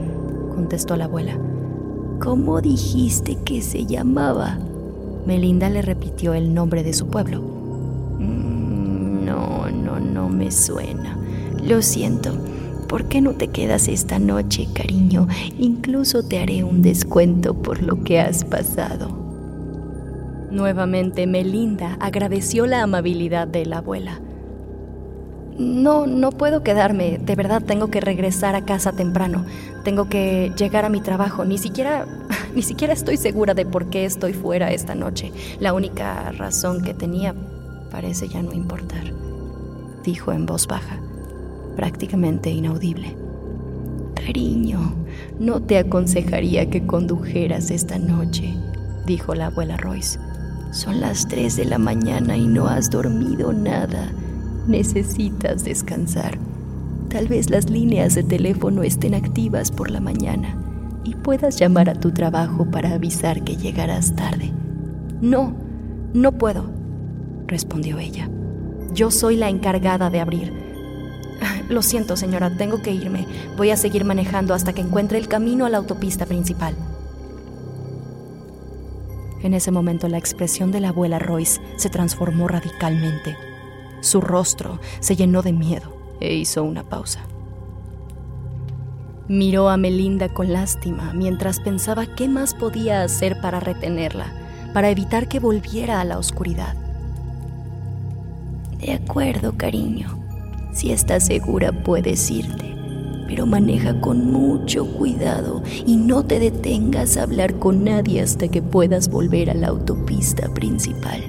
contestó 0.55 0.97
la 0.97 1.07
abuela. 1.07 1.37
¿Cómo 2.21 2.61
dijiste 2.61 3.37
que 3.45 3.61
se 3.61 3.85
llamaba? 3.85 4.59
Melinda 5.27 5.69
le 5.69 5.83
repitió 5.83 6.33
el 6.33 6.55
nombre 6.55 6.83
de 6.83 6.95
su 6.95 7.09
pueblo. 7.09 7.43
Mm, 8.19 8.54
no, 10.01 10.29
me 10.29 10.51
suena. 10.51 11.19
Lo 11.63 11.83
siento. 11.83 12.33
¿Por 12.89 13.07
qué 13.07 13.21
no 13.21 13.33
te 13.33 13.49
quedas 13.49 13.89
esta 13.89 14.19
noche, 14.19 14.69
cariño? 14.73 15.27
Incluso 15.59 16.23
te 16.23 16.39
haré 16.39 16.65
un 16.65 16.83
descuento 16.83 17.55
por 17.55 17.83
lo 17.83 18.05
que 18.05 18.21
has 18.21 18.45
pasado. 18.45 19.09
Nuevamente 20.51 21.27
Melinda 21.27 21.97
agradeció 21.99 22.67
la 22.67 22.83
amabilidad 22.83 23.49
de 23.49 23.67
la 23.67 23.79
abuela. 23.79 24.21
No, 25.59 26.07
no 26.07 26.31
puedo 26.31 26.63
quedarme. 26.63 27.19
De 27.19 27.35
verdad 27.37 27.63
tengo 27.63 27.89
que 27.89 28.01
regresar 28.01 28.55
a 28.55 28.65
casa 28.65 28.93
temprano. 28.93 29.45
Tengo 29.85 30.09
que 30.09 30.53
llegar 30.57 30.85
a 30.85 30.89
mi 30.89 31.01
trabajo. 31.01 31.45
Ni 31.45 31.59
siquiera, 31.59 32.07
ni 32.55 32.63
siquiera 32.63 32.93
estoy 32.93 33.17
segura 33.17 33.55
de 33.55 33.67
por 33.67 33.91
qué 33.91 34.05
estoy 34.05 34.33
fuera 34.33 34.71
esta 34.71 34.95
noche. 34.95 35.33
La 35.61 35.73
única 35.73 36.33
razón 36.33 36.83
que 36.83 36.95
tenía 36.95 37.35
parece 37.91 38.29
ya 38.29 38.43
no 38.43 38.53
importar, 38.53 39.13
dijo 40.05 40.33
en 40.33 40.47
voz 40.47 40.67
baja 40.67 41.01
prácticamente 41.75 42.51
inaudible. 42.51 43.17
Cariño, 44.15 44.95
no 45.39 45.61
te 45.61 45.79
aconsejaría 45.79 46.71
que 46.71 46.87
condujeras 46.87 47.71
esta 47.71 47.99
noche, 47.99 48.55
dijo 49.07 49.35
la 49.35 49.47
abuela 49.47 49.77
Royce. 49.77 50.19
Son 50.73 51.01
las 51.01 51.29
3 51.29 51.57
de 51.57 51.65
la 51.67 51.79
mañana 51.79 52.37
y 52.37 52.47
no 52.47 52.67
has 52.67 52.91
dormido 52.91 53.53
nada. 53.53 54.11
Necesitas 54.67 55.65
descansar. 55.65 56.39
Tal 57.11 57.29
vez 57.29 57.51
las 57.51 57.71
líneas 57.71 58.15
de 58.15 58.25
teléfono 58.25 58.83
estén 58.83 59.15
activas 59.15 59.71
por 59.71 59.91
la 59.91 60.01
mañana 60.01 60.57
y 61.05 61.15
puedas 61.15 61.59
llamar 61.59 61.91
a 61.91 61.95
tu 61.95 62.11
trabajo 62.11 62.69
para 62.71 62.95
avisar 62.95 63.45
que 63.45 63.57
llegarás 63.57 64.17
tarde. 64.17 64.53
No, 65.21 65.55
no 66.13 66.33
puedo, 66.33 66.65
respondió 67.47 67.99
ella. 67.99 68.29
Yo 68.95 69.11
soy 69.11 69.37
la 69.37 69.49
encargada 69.49 70.09
de 70.09 70.21
abrir. 70.21 70.53
Lo 71.69 71.83
siento, 71.83 72.17
señora, 72.17 72.57
tengo 72.57 72.81
que 72.81 72.93
irme. 72.93 73.27
Voy 73.57 73.71
a 73.71 73.77
seguir 73.77 74.05
manejando 74.05 74.55
hasta 74.55 74.73
que 74.73 74.83
encuentre 74.83 75.19
el 75.19 75.27
camino 75.27 75.67
a 75.67 75.69
la 75.69 75.79
autopista 75.79 76.27
principal. 76.27 76.77
En 79.43 79.53
ese 79.53 79.73
momento 79.73 80.09
la 80.09 80.19
expresión 80.19 80.71
de 80.71 80.81
la 80.81 80.91
abuela 80.91 81.19
Royce 81.19 81.61
se 81.77 81.91
transformó 81.91 82.47
radicalmente. 82.47 83.37
Su 84.01 84.21
rostro 84.21 84.79
se 85.01 85.17
llenó 85.17 85.43
de 85.43 85.53
miedo 85.53 85.93
e 86.21 86.35
hizo 86.35 86.63
una 86.63 86.85
pausa. 86.85 87.21
Miró 89.27 89.71
a 89.71 89.77
Melinda 89.77 90.29
con 90.29 90.53
lástima 90.53 91.13
mientras 91.15 91.59
pensaba 91.59 92.07
qué 92.07 92.29
más 92.29 92.55
podía 92.55 93.03
hacer 93.03 93.41
para 93.41 93.59
retenerla, 93.59 94.33
para 94.73 94.91
evitar 94.91 95.29
que 95.29 95.41
volviera 95.41 96.01
a 96.01 96.05
la 96.05 96.19
oscuridad. 96.19 96.84
De 98.81 98.93
acuerdo, 98.93 99.57
cariño. 99.57 100.19
Si 100.73 100.93
estás 100.93 101.27
segura 101.27 101.73
puedes 101.73 102.31
irte, 102.31 102.75
pero 103.29 103.47
maneja 103.47 104.01
con 104.01 104.31
mucho 104.31 104.87
cuidado 104.87 105.63
y 105.87 105.97
no 105.97 106.25
te 106.25 106.39
detengas 106.39 107.17
a 107.17 107.23
hablar 107.23 107.59
con 107.59 107.85
nadie 107.85 108.21
hasta 108.21 108.49
que 108.49 108.61
puedas 108.61 109.09
volver 109.09 109.51
a 109.51 109.55
la 109.55 109.69
autopista 109.69 110.53
principal. 110.53 111.23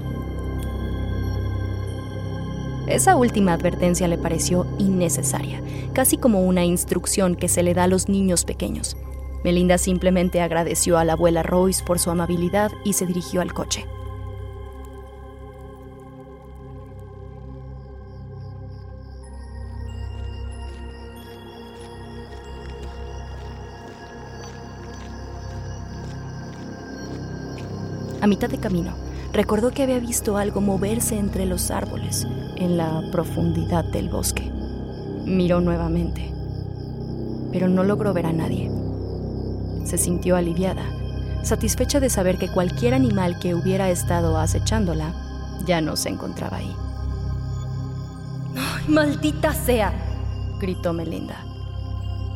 Esa 2.88 3.16
última 3.16 3.54
advertencia 3.54 4.08
le 4.08 4.18
pareció 4.18 4.68
innecesaria, 4.78 5.60
casi 5.94 6.18
como 6.18 6.42
una 6.42 6.66
instrucción 6.66 7.36
que 7.36 7.48
se 7.48 7.64
le 7.64 7.74
da 7.74 7.86
a 7.86 7.88
los 7.88 8.10
niños 8.10 8.46
pequeños. 8.46 8.96
Melinda 9.44 9.78
simplemente 9.78 10.42
agradeció 10.42 10.98
a 10.98 11.06
la 11.06 11.14
abuela 11.14 11.44
Royce 11.44 11.84
por 11.84 12.00
su 12.00 12.12
amabilidad 12.12 12.72
y 12.84 12.94
se 12.94 13.06
dirigió 13.06 13.42
al 13.42 13.54
coche. 13.54 13.86
A 28.26 28.28
mitad 28.28 28.50
de 28.50 28.58
camino, 28.58 28.96
recordó 29.34 29.70
que 29.70 29.84
había 29.84 30.00
visto 30.00 30.36
algo 30.38 30.60
moverse 30.60 31.16
entre 31.16 31.46
los 31.46 31.70
árboles 31.70 32.26
en 32.56 32.76
la 32.76 33.04
profundidad 33.12 33.86
del 33.86 34.10
bosque. 34.10 34.52
Miró 35.26 35.62
nuevamente, 35.62 36.34
pero 37.52 37.70
no 37.70 37.84
logró 37.84 38.14
ver 38.14 38.26
a 38.26 38.34
nadie. 38.34 38.72
Se 39.84 40.00
sintió 40.00 40.38
aliviada, 40.38 40.82
satisfecha 41.44 42.00
de 42.00 42.10
saber 42.10 42.40
que 42.40 42.50
cualquier 42.50 42.96
animal 42.96 43.38
que 43.38 43.54
hubiera 43.54 43.92
estado 43.92 44.40
acechándola 44.40 45.14
ya 45.68 45.80
no 45.80 45.96
se 45.96 46.10
encontraba 46.10 46.58
ahí. 46.58 46.76
¡Ay, 48.56 48.86
maldita 48.88 49.54
sea! 49.54 49.94
gritó 50.60 50.94
Melinda. 50.94 51.46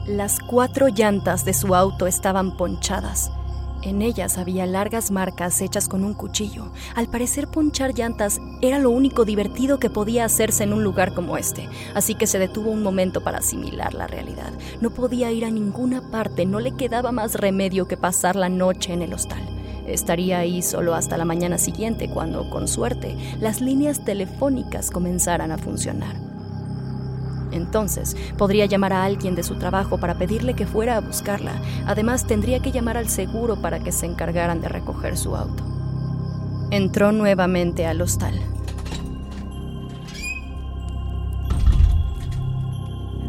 Las 0.05 0.39
cuatro 0.39 0.89
llantas 0.89 1.45
de 1.45 1.55
su 1.55 1.73
auto 1.73 2.05
estaban 2.05 2.57
ponchadas 2.57 3.31
en 3.81 4.01
ellas 4.01 4.37
había 4.37 4.65
largas 4.65 5.11
marcas 5.11 5.61
hechas 5.61 5.87
con 5.87 6.03
un 6.03 6.13
cuchillo. 6.13 6.71
Al 6.95 7.07
parecer 7.07 7.47
ponchar 7.47 7.93
llantas 7.93 8.39
era 8.61 8.79
lo 8.79 8.89
único 8.89 9.25
divertido 9.25 9.79
que 9.79 9.89
podía 9.89 10.25
hacerse 10.25 10.63
en 10.63 10.73
un 10.73 10.83
lugar 10.83 11.13
como 11.13 11.37
este, 11.37 11.69
así 11.93 12.15
que 12.15 12.27
se 12.27 12.39
detuvo 12.39 12.71
un 12.71 12.83
momento 12.83 13.21
para 13.21 13.39
asimilar 13.39 13.93
la 13.93 14.07
realidad. 14.07 14.51
No 14.81 14.89
podía 14.89 15.31
ir 15.31 15.45
a 15.45 15.51
ninguna 15.51 16.01
parte, 16.11 16.45
no 16.45 16.59
le 16.59 16.75
quedaba 16.75 17.11
más 17.11 17.35
remedio 17.35 17.87
que 17.87 17.97
pasar 17.97 18.35
la 18.35 18.49
noche 18.49 18.93
en 18.93 19.01
el 19.01 19.13
hostal. 19.13 19.43
Estaría 19.87 20.37
ahí 20.39 20.61
solo 20.61 20.93
hasta 20.93 21.17
la 21.17 21.25
mañana 21.25 21.57
siguiente, 21.57 22.09
cuando, 22.09 22.49
con 22.49 22.67
suerte, 22.67 23.17
las 23.39 23.59
líneas 23.59 24.05
telefónicas 24.05 24.91
comenzaran 24.91 25.51
a 25.51 25.57
funcionar. 25.57 26.28
Entonces, 27.51 28.15
podría 28.37 28.65
llamar 28.65 28.93
a 28.93 29.03
alguien 29.03 29.35
de 29.35 29.43
su 29.43 29.55
trabajo 29.55 29.99
para 29.99 30.17
pedirle 30.17 30.53
que 30.53 30.65
fuera 30.65 30.97
a 30.97 31.01
buscarla. 31.01 31.53
Además, 31.85 32.25
tendría 32.27 32.59
que 32.61 32.71
llamar 32.71 32.97
al 32.97 33.09
seguro 33.09 33.61
para 33.61 33.79
que 33.79 33.91
se 33.91 34.05
encargaran 34.05 34.61
de 34.61 34.69
recoger 34.69 35.17
su 35.17 35.35
auto. 35.35 35.63
Entró 36.71 37.11
nuevamente 37.11 37.85
al 37.85 38.01
hostal. 38.01 38.39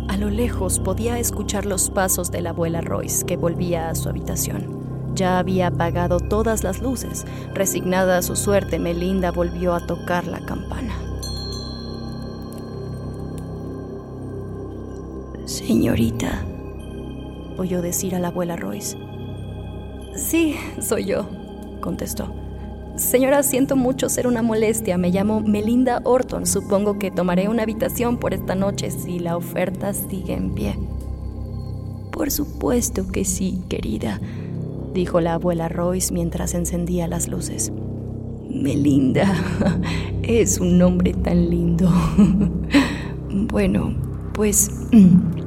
A 0.09 0.16
lo 0.16 0.28
lejos 0.28 0.80
podía 0.80 1.18
escuchar 1.18 1.64
los 1.64 1.88
pasos 1.88 2.30
de 2.30 2.42
la 2.42 2.50
abuela 2.50 2.80
Royce, 2.80 3.24
que 3.24 3.37
volvía 3.37 3.88
a 3.88 3.94
su 3.94 4.09
habitación. 4.09 5.14
Ya 5.14 5.38
había 5.38 5.68
apagado 5.68 6.20
todas 6.20 6.62
las 6.62 6.83
luces. 6.83 7.26
Resignada 7.54 8.18
a 8.18 8.22
su 8.22 8.37
suerte, 8.37 8.78
Melinda 8.78 9.30
volvió 9.30 9.74
a 9.74 9.87
tocar 9.87 10.26
la 10.26 10.40
campana. 10.40 10.94
Señorita, 15.66 16.42
oyó 17.59 17.83
decir 17.83 18.14
a 18.14 18.18
la 18.18 18.29
abuela 18.29 18.57
Royce. 18.57 18.96
Sí, 20.16 20.57
soy 20.81 21.05
yo, 21.05 21.29
contestó. 21.81 22.33
Señora, 22.96 23.42
siento 23.42 23.77
mucho 23.77 24.09
ser 24.09 24.27
una 24.27 24.42
molestia. 24.42 24.99
Me 24.99 25.11
llamo 25.11 25.40
Melinda 25.40 26.01
Orton. 26.05 26.46
Supongo 26.46 26.99
que 26.99 27.11
tomaré 27.11 27.49
una 27.49 27.62
habitación 27.62 28.18
por 28.18 28.35
esta 28.35 28.55
noche 28.55 28.90
si 28.90 29.18
la 29.18 29.37
oferta 29.37 29.92
sigue 29.92 30.35
en 30.35 30.55
pie. 30.55 30.79
Por 32.11 32.31
supuesto 32.31 33.07
que 33.07 33.25
sí, 33.25 33.62
querida, 33.68 34.20
dijo 34.94 35.20
la 35.20 35.35
abuela 35.35 35.68
Royce 35.68 36.12
mientras 36.12 36.55
encendía 36.55 37.07
las 37.07 37.29
luces. 37.29 37.70
Melinda, 38.51 39.33
es 40.23 40.59
un 40.59 40.79
nombre 40.79 41.12
tan 41.12 41.49
lindo. 41.49 41.90
bueno, 43.31 43.94
pues 44.33 44.70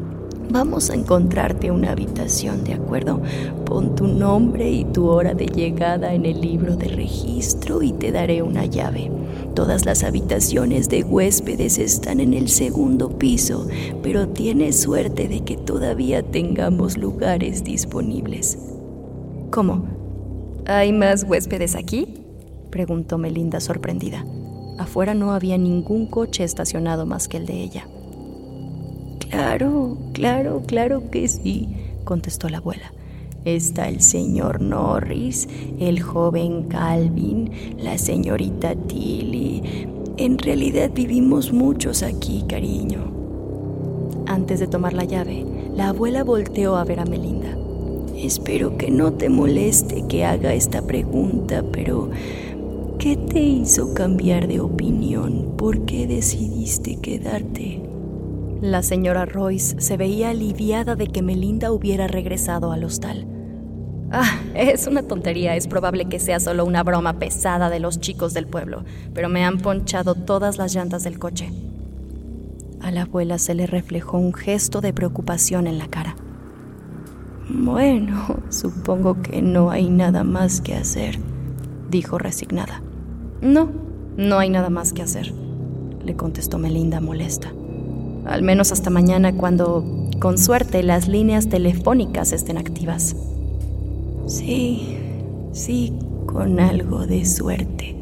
Vamos 0.54 0.92
a 0.92 0.94
encontrarte 0.94 1.72
una 1.72 1.94
habitación, 1.94 2.64
¿de 2.64 2.76
acuerdo? 2.76 3.20
Pon 3.66 3.96
tu 3.96 4.06
nombre 4.06 4.70
y 4.70 4.86
tu 4.86 5.08
hora 5.08 5.34
de 5.34 5.48
llegada 5.48 6.14
en 6.14 6.28
el 6.28 6.42
libro 6.42 6.76
de 6.76 6.90
registro 6.90 7.82
y 7.82 7.92
te 7.92 8.12
daré 8.12 8.44
una 8.44 8.68
llave. 8.68 9.10
Todas 9.56 9.84
las 9.84 10.04
habitaciones 10.04 10.90
de 10.90 11.04
huéspedes 11.04 11.80
están 11.80 12.20
en 12.20 12.36
el 12.36 12.50
segundo 12.50 13.18
piso, 13.18 13.68
pero 14.04 14.28
tienes 14.28 14.80
suerte 14.80 15.28
de 15.28 15.40
que 15.40 15.58
todavía 15.58 16.22
tengamos 16.22 17.00
lugares 17.00 17.64
disponibles. 17.64 18.60
¿Cómo? 19.50 19.88
¿Hay 20.68 20.94
más 20.94 21.24
huéspedes 21.24 21.74
aquí? 21.74 22.14
preguntó 22.70 23.18
Melinda 23.18 23.60
sorprendida. 23.60 24.24
Afuera 24.78 25.16
no 25.16 25.32
había 25.32 25.58
ningún 25.58 26.06
coche 26.06 26.44
estacionado 26.44 27.08
más 27.08 27.28
que 27.28 27.38
el 27.38 27.48
de 27.48 27.56
ella. 27.56 27.88
Claro, 29.34 29.98
claro, 30.14 30.62
claro 30.64 31.10
que 31.10 31.28
sí, 31.28 31.68
contestó 32.04 32.50
la 32.50 32.60
abuela. 32.60 32.94
Está 33.46 33.90
el 33.90 34.00
señor 34.00 34.62
Norris, 34.62 35.50
el 35.80 36.04
joven 36.04 36.66
Calvin, 36.68 37.50
la 37.80 37.98
señorita 37.98 38.76
Tilly. 38.76 39.88
En 40.18 40.38
realidad 40.38 40.92
vivimos 40.94 41.52
muchos 41.52 42.04
aquí, 42.04 42.46
cariño. 42.48 43.12
Antes 44.28 44.60
de 44.60 44.68
tomar 44.68 44.94
la 44.94 45.04
llave, 45.04 45.44
la 45.76 45.88
abuela 45.88 46.24
volteó 46.24 46.76
a 46.76 46.84
ver 46.84 47.00
a 47.00 47.06
Melinda. 47.06 47.58
Espero 48.16 48.78
que 48.78 48.92
no 48.92 49.14
te 49.14 49.30
moleste 49.30 50.06
que 50.08 50.26
haga 50.26 50.54
esta 50.54 50.84
pregunta, 50.84 51.64
pero 51.72 52.12
¿qué 53.00 53.18
te 53.18 53.42
hizo 53.42 53.96
cambiar 53.96 54.48
de 54.48 54.60
opinión? 54.60 55.56
¿Por 55.58 55.86
qué 55.86 56.06
decidiste 56.06 56.98
quedarte? 56.98 57.93
La 58.64 58.82
señora 58.82 59.26
Royce 59.26 59.82
se 59.82 59.98
veía 59.98 60.30
aliviada 60.30 60.96
de 60.96 61.08
que 61.08 61.22
Melinda 61.22 61.74
hubiera 61.74 62.08
regresado 62.08 62.72
al 62.72 62.86
hostal. 62.86 63.28
Ah, 64.10 64.40
es 64.56 64.88
una 64.88 65.04
tontería, 65.04 65.58
es 65.58 65.68
probable 65.68 66.06
que 66.06 66.18
sea 66.18 66.40
solo 66.40 66.64
una 66.64 66.82
broma 66.82 67.20
pesada 67.20 67.70
de 67.70 67.82
los 67.82 68.00
chicos 68.00 68.34
del 68.34 68.48
pueblo, 68.48 68.86
pero 69.14 69.28
me 69.28 69.44
han 69.44 69.58
ponchado 69.58 70.16
todas 70.16 70.58
las 70.58 70.74
llantas 70.74 71.04
del 71.04 71.20
coche. 71.20 71.52
A 72.80 72.90
la 72.92 73.02
abuela 73.02 73.38
se 73.38 73.54
le 73.54 73.68
reflejó 73.68 74.18
un 74.18 74.34
gesto 74.34 74.80
de 74.80 74.94
preocupación 74.94 75.68
en 75.68 75.78
la 75.78 75.88
cara. 75.88 76.16
Bueno, 77.50 78.44
supongo 78.48 79.22
que 79.22 79.42
no 79.42 79.72
hay 79.72 79.90
nada 79.90 80.24
más 80.24 80.62
que 80.62 80.74
hacer, 80.74 81.20
dijo 81.90 82.18
resignada. 82.18 82.82
No, 83.42 83.70
no 84.16 84.40
hay 84.40 84.50
nada 84.50 84.70
más 84.70 84.94
que 84.94 85.02
hacer, 85.02 85.34
le 86.02 86.16
contestó 86.16 86.60
Melinda 86.60 87.02
molesta. 87.02 87.52
Al 88.26 88.42
menos 88.42 88.72
hasta 88.72 88.90
mañana 88.90 89.36
cuando, 89.36 89.84
con 90.20 90.38
suerte, 90.38 90.82
las 90.82 91.08
líneas 91.08 91.50
telefónicas 91.50 92.32
estén 92.32 92.58
activas. 92.58 93.16
Sí, 94.28 94.98
sí, 95.52 95.94
con 96.26 96.60
algo 96.60 97.06
de 97.06 97.26
suerte, 97.26 97.96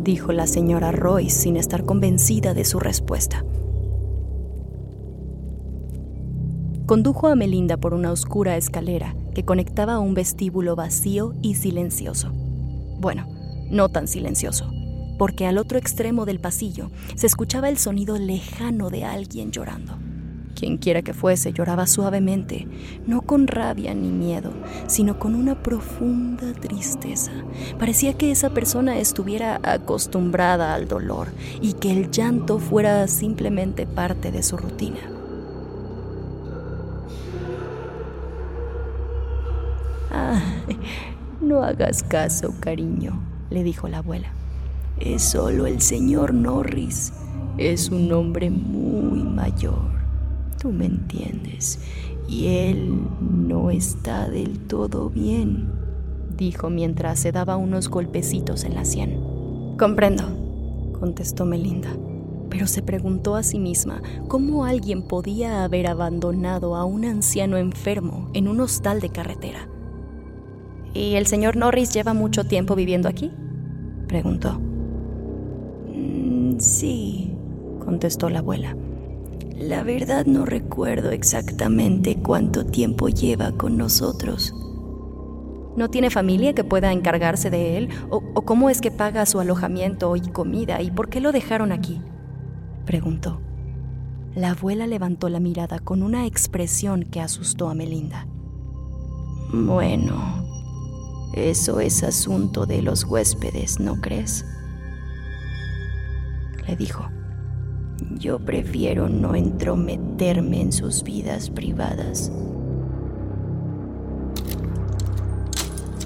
dijo 0.00 0.32
la 0.32 0.48
señora 0.48 0.90
Royce 0.90 1.38
sin 1.38 1.56
estar 1.56 1.84
convencida 1.84 2.52
de 2.52 2.64
su 2.64 2.80
respuesta. 2.80 3.44
Condujo 6.86 7.28
a 7.28 7.36
Melinda 7.36 7.76
por 7.76 7.94
una 7.94 8.12
oscura 8.12 8.56
escalera 8.56 9.14
que 9.34 9.44
conectaba 9.44 9.94
a 9.94 10.00
un 10.00 10.14
vestíbulo 10.14 10.76
vacío 10.76 11.34
y 11.40 11.54
silencioso. 11.54 12.32
Bueno, 12.98 13.26
no 13.70 13.88
tan 13.88 14.06
silencioso 14.08 14.73
porque 15.18 15.46
al 15.46 15.58
otro 15.58 15.78
extremo 15.78 16.24
del 16.24 16.40
pasillo 16.40 16.90
se 17.14 17.26
escuchaba 17.26 17.68
el 17.68 17.78
sonido 17.78 18.18
lejano 18.18 18.90
de 18.90 19.04
alguien 19.04 19.50
llorando. 19.50 19.98
Quien 20.54 20.78
quiera 20.78 21.02
que 21.02 21.14
fuese 21.14 21.52
lloraba 21.52 21.86
suavemente, 21.86 22.68
no 23.06 23.22
con 23.22 23.48
rabia 23.48 23.92
ni 23.92 24.10
miedo, 24.10 24.52
sino 24.86 25.18
con 25.18 25.34
una 25.34 25.62
profunda 25.62 26.52
tristeza. 26.52 27.32
Parecía 27.78 28.14
que 28.14 28.30
esa 28.30 28.50
persona 28.50 28.98
estuviera 28.98 29.60
acostumbrada 29.62 30.74
al 30.74 30.86
dolor 30.86 31.28
y 31.60 31.72
que 31.72 31.90
el 31.90 32.10
llanto 32.10 32.58
fuera 32.58 33.08
simplemente 33.08 33.86
parte 33.86 34.30
de 34.30 34.42
su 34.42 34.56
rutina. 34.56 35.00
Ah, 40.12 40.40
no 41.40 41.64
hagas 41.64 42.04
caso, 42.04 42.54
cariño, 42.60 43.20
le 43.50 43.64
dijo 43.64 43.88
la 43.88 43.98
abuela 43.98 44.32
es 45.04 45.22
solo 45.22 45.66
el 45.66 45.80
señor 45.82 46.32
Norris. 46.32 47.12
Es 47.58 47.90
un 47.90 48.10
hombre 48.12 48.50
muy 48.50 49.22
mayor. 49.22 49.92
Tú 50.58 50.72
me 50.72 50.86
entiendes. 50.86 51.78
Y 52.26 52.46
él 52.46 53.00
no 53.20 53.70
está 53.70 54.28
del 54.30 54.60
todo 54.60 55.10
bien, 55.10 55.70
dijo 56.36 56.70
mientras 56.70 57.18
se 57.18 57.32
daba 57.32 57.56
unos 57.56 57.88
golpecitos 57.88 58.64
en 58.64 58.74
la 58.74 58.86
sien. 58.86 59.20
Comprendo, 59.78 60.24
contestó 60.98 61.44
Melinda, 61.44 61.90
pero 62.48 62.66
se 62.66 62.80
preguntó 62.80 63.36
a 63.36 63.42
sí 63.42 63.58
misma 63.58 64.00
cómo 64.26 64.64
alguien 64.64 65.06
podía 65.06 65.64
haber 65.64 65.86
abandonado 65.86 66.76
a 66.76 66.86
un 66.86 67.04
anciano 67.04 67.58
enfermo 67.58 68.30
en 68.32 68.48
un 68.48 68.60
hostal 68.60 69.00
de 69.00 69.10
carretera. 69.10 69.68
¿Y 70.94 71.16
el 71.16 71.26
señor 71.26 71.56
Norris 71.56 71.92
lleva 71.92 72.14
mucho 72.14 72.44
tiempo 72.44 72.74
viviendo 72.74 73.08
aquí? 73.08 73.30
preguntó. 74.08 74.63
Sí, 76.58 77.36
contestó 77.84 78.28
la 78.30 78.40
abuela. 78.40 78.76
La 79.56 79.82
verdad 79.82 80.26
no 80.26 80.44
recuerdo 80.44 81.10
exactamente 81.10 82.16
cuánto 82.16 82.66
tiempo 82.66 83.08
lleva 83.08 83.52
con 83.52 83.76
nosotros. 83.76 84.52
¿No 85.76 85.88
tiene 85.90 86.10
familia 86.10 86.54
que 86.54 86.64
pueda 86.64 86.92
encargarse 86.92 87.50
de 87.50 87.78
él? 87.78 87.88
¿O, 88.10 88.20
cómo 88.42 88.70
es 88.70 88.80
que 88.80 88.90
paga 88.90 89.26
su 89.26 89.40
alojamiento 89.40 90.14
y 90.16 90.20
comida? 90.20 90.82
¿Y 90.82 90.90
por 90.90 91.08
qué 91.08 91.20
lo 91.20 91.32
dejaron 91.32 91.72
aquí? 91.72 92.00
Preguntó. 92.84 93.40
La 94.34 94.50
abuela 94.50 94.86
levantó 94.86 95.28
la 95.28 95.40
mirada 95.40 95.78
con 95.78 96.02
una 96.02 96.26
expresión 96.26 97.04
que 97.04 97.20
asustó 97.20 97.68
a 97.68 97.74
Melinda. 97.74 98.26
Bueno, 99.52 100.44
eso 101.34 101.80
es 101.80 102.02
asunto 102.02 102.66
de 102.66 102.82
los 102.82 103.04
huéspedes, 103.04 103.78
¿no 103.78 104.00
crees? 104.00 104.44
Le 106.66 106.76
dijo. 106.76 107.08
Yo 108.18 108.38
prefiero 108.38 109.08
no 109.08 109.34
entrometerme 109.34 110.60
en 110.60 110.72
sus 110.72 111.02
vidas 111.02 111.50
privadas. 111.50 112.32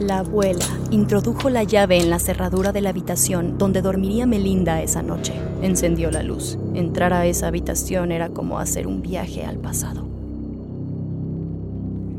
La 0.01 0.19
abuela 0.19 0.65
introdujo 0.93 1.51
la 1.51 1.65
llave 1.65 1.99
en 1.99 2.09
la 2.09 2.21
cerradura 2.21 2.73
de 2.73 2.81
la 2.83 2.91
habitación 2.91 3.59
donde 3.59 3.83
dormiría 3.83 4.27
Melinda 4.27 4.81
esa 4.81 5.03
noche. 5.03 5.33
Encendió 5.61 6.11
la 6.11 6.23
luz. 6.23 6.57
Entrar 6.75 7.13
a 7.13 7.27
esa 7.27 7.49
habitación 7.49 8.13
era 8.13 8.29
como 8.29 8.61
hacer 8.61 8.87
un 8.87 9.03
viaje 9.03 9.45
al 9.45 9.59
pasado. 9.59 10.07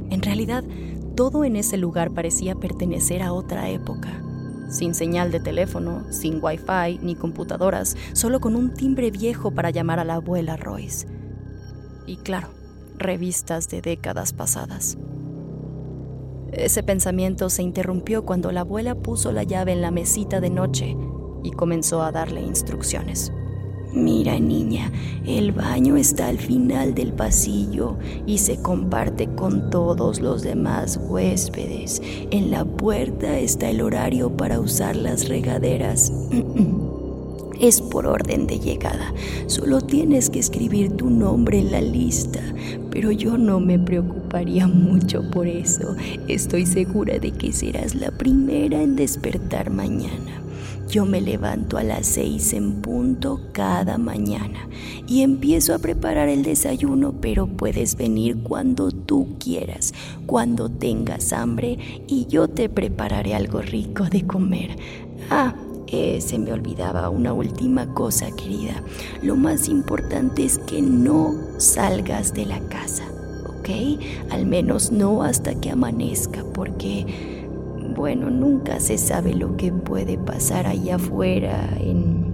En 0.09 0.21
realidad, 0.21 0.65
todo 1.15 1.45
en 1.45 1.55
ese 1.55 1.77
lugar 1.77 2.11
parecía 2.11 2.55
pertenecer 2.55 3.21
a 3.21 3.31
otra 3.31 3.69
época 3.69 4.23
sin 4.69 4.93
señal 4.93 5.31
de 5.31 5.39
teléfono, 5.39 6.05
sin 6.11 6.39
wifi 6.41 6.99
ni 7.01 7.15
computadoras, 7.15 7.97
solo 8.13 8.39
con 8.39 8.55
un 8.55 8.73
timbre 8.73 9.11
viejo 9.11 9.51
para 9.51 9.69
llamar 9.71 9.99
a 9.99 10.05
la 10.05 10.15
abuela 10.15 10.55
Royce. 10.55 11.07
Y 12.05 12.17
claro, 12.17 12.49
revistas 12.97 13.67
de 13.67 13.81
décadas 13.81 14.33
pasadas. 14.33 14.97
Ese 16.51 16.81
pensamiento 16.81 17.49
se 17.49 17.61
interrumpió 17.61 18.25
cuando 18.25 18.51
la 18.51 18.61
abuela 18.61 18.95
puso 18.95 19.31
la 19.31 19.43
llave 19.43 19.71
en 19.71 19.81
la 19.81 19.91
mesita 19.91 20.39
de 20.39 20.49
noche 20.49 20.95
y 21.43 21.51
comenzó 21.51 22.01
a 22.01 22.11
darle 22.11 22.41
instrucciones. 22.41 23.31
Mira 23.93 24.39
niña, 24.39 24.91
el 25.25 25.51
baño 25.51 25.97
está 25.97 26.27
al 26.27 26.37
final 26.37 26.93
del 26.93 27.11
pasillo 27.11 27.97
y 28.27 28.37
se 28.37 28.61
comparte 28.61 29.27
con 29.27 29.71
todos 29.71 30.19
los 30.19 30.43
demás 30.43 30.99
huéspedes. 31.01 31.99
En 32.29 32.51
la 32.51 32.65
puerta 32.65 33.39
está 33.39 33.69
el 33.69 33.81
horario 33.81 34.37
para 34.37 34.59
usar 34.59 34.95
las 34.95 35.27
regaderas. 35.27 36.11
Es 37.59 37.81
por 37.81 38.07
orden 38.07 38.47
de 38.47 38.57
llegada. 38.57 39.13
Solo 39.47 39.81
tienes 39.81 40.29
que 40.29 40.39
escribir 40.39 40.95
tu 40.95 41.09
nombre 41.09 41.59
en 41.59 41.73
la 41.73 41.81
lista. 41.81 42.39
Pero 42.89 43.11
yo 43.11 43.37
no 43.37 43.59
me 43.59 43.77
preocuparía 43.77 44.65
mucho 44.65 45.29
por 45.29 45.45
eso. 45.45 45.93
Estoy 46.29 46.65
segura 46.65 47.19
de 47.19 47.31
que 47.31 47.51
serás 47.51 47.95
la 47.95 48.11
primera 48.11 48.81
en 48.81 48.95
despertar 48.95 49.71
mañana. 49.71 50.41
Yo 50.89 51.05
me 51.05 51.21
levanto 51.21 51.77
a 51.77 51.83
las 51.83 52.07
seis 52.07 52.51
en 52.51 52.81
punto 52.81 53.39
cada 53.51 53.99
mañana 53.99 54.67
y 55.07 55.21
empiezo 55.21 55.75
a 55.75 55.77
preparar 55.77 56.29
el 56.29 56.41
desayuno, 56.41 57.13
pero 57.21 57.45
puedes 57.45 57.95
venir 57.95 58.41
cuando 58.41 58.89
tú 58.89 59.35
quieras, 59.37 59.93
cuando 60.25 60.67
tengas 60.67 61.31
hambre 61.31 61.77
y 62.07 62.25
yo 62.25 62.47
te 62.47 62.69
prepararé 62.69 63.35
algo 63.35 63.61
rico 63.61 64.05
de 64.05 64.25
comer. 64.25 64.77
Ah, 65.29 65.53
eh, 65.85 66.21
se 66.21 66.39
me 66.39 66.51
olvidaba 66.53 67.11
una 67.11 67.33
última 67.33 67.93
cosa, 67.93 68.31
querida. 68.35 68.83
Lo 69.21 69.35
más 69.35 69.69
importante 69.69 70.43
es 70.43 70.57
que 70.57 70.81
no 70.81 71.35
salgas 71.59 72.33
de 72.33 72.47
la 72.47 72.59
casa, 72.61 73.03
¿ok? 73.47 73.69
Al 74.31 74.47
menos 74.47 74.91
no 74.91 75.21
hasta 75.21 75.53
que 75.53 75.69
amanezca, 75.69 76.43
porque 76.51 77.38
bueno, 77.99 78.29
nunca 78.29 78.79
se 78.79 78.97
sabe 78.97 79.33
lo 79.33 79.57
que 79.57 79.73
puede 79.73 80.17
pasar 80.17 80.67
allá 80.67 80.95
afuera 80.95 81.69
en, 81.81 82.33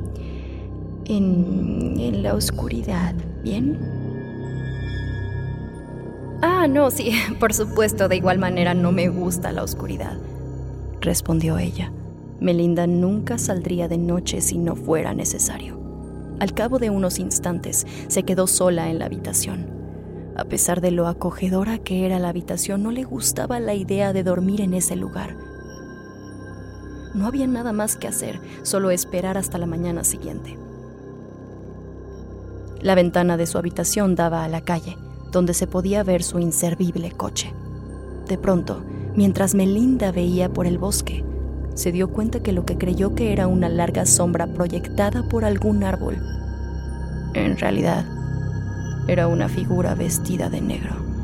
en, 1.05 1.95
en 1.99 2.21
la 2.21 2.35
oscuridad, 2.35 3.15
¿bien? 3.43 3.79
Ah, 6.43 6.67
no, 6.67 6.91
sí, 6.91 7.13
por 7.39 7.51
supuesto, 7.51 8.07
de 8.07 8.15
igual 8.15 8.37
manera 8.37 8.75
no 8.75 8.91
me 8.91 9.09
gusta 9.09 9.51
la 9.51 9.63
oscuridad, 9.63 10.19
respondió 11.01 11.57
ella. 11.57 11.91
Melinda 12.39 12.85
nunca 12.85 13.39
saldría 13.39 13.87
de 13.87 13.97
noche 13.97 14.41
si 14.41 14.59
no 14.59 14.75
fuera 14.75 15.15
necesario. 15.15 15.79
Al 16.39 16.53
cabo 16.53 16.77
de 16.77 16.91
unos 16.91 17.17
instantes 17.17 17.87
se 18.07 18.21
quedó 18.21 18.45
sola 18.45 18.91
en 18.91 18.99
la 18.99 19.05
habitación. 19.05 19.65
A 20.35 20.43
pesar 20.43 20.79
de 20.79 20.91
lo 20.91 21.07
acogedora 21.07 21.79
que 21.79 22.05
era 22.05 22.19
la 22.19 22.29
habitación, 22.29 22.83
no 22.83 22.91
le 22.91 23.03
gustaba 23.03 23.59
la 23.59 23.73
idea 23.73 24.13
de 24.13 24.21
dormir 24.21 24.61
en 24.61 24.75
ese 24.75 24.95
lugar. 24.95 25.54
No 27.15 27.27
había 27.27 27.47
nada 27.47 27.71
más 27.71 27.95
que 27.95 28.09
hacer, 28.09 28.41
solo 28.63 28.91
esperar 28.91 29.37
hasta 29.37 29.57
la 29.57 29.65
mañana 29.65 30.03
siguiente. 30.03 30.57
La 32.81 32.93
ventana 32.93 33.37
de 33.37 33.45
su 33.45 33.57
habitación 33.57 34.15
daba 34.15 34.43
a 34.43 34.49
la 34.49 34.61
calle, 34.61 34.97
donde 35.31 35.53
se 35.53 35.65
podía 35.65 36.03
ver 36.03 36.23
su 36.23 36.39
inservible 36.39 37.11
coche. 37.11 37.53
De 38.27 38.37
pronto, 38.37 38.83
mientras 39.15 39.55
Melinda 39.55 40.11
veía 40.11 40.51
por 40.51 40.67
el 40.67 40.77
bosque, 40.77 41.23
se 41.73 41.93
dio 41.93 42.09
cuenta 42.09 42.43
que 42.43 42.51
lo 42.51 42.65
que 42.65 42.77
creyó 42.77 43.15
que 43.15 43.31
era 43.31 43.47
una 43.47 43.69
larga 43.69 44.05
sombra 44.05 44.47
proyectada 44.47 45.23
por 45.29 45.45
algún 45.45 45.85
árbol, 45.85 46.17
en 47.33 47.57
realidad 47.57 48.05
era 49.07 49.27
una 49.27 49.47
figura 49.47 49.95
vestida 49.95 50.49
de 50.49 50.59
negro. 50.59 51.14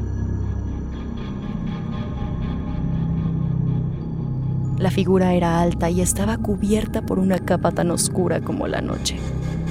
La 4.91 4.95
figura 4.95 5.34
era 5.34 5.62
alta 5.62 5.89
y 5.89 6.01
estaba 6.01 6.38
cubierta 6.38 7.01
por 7.01 7.17
una 7.17 7.39
capa 7.39 7.71
tan 7.71 7.91
oscura 7.91 8.41
como 8.41 8.67
la 8.67 8.82
noche. 8.82 9.15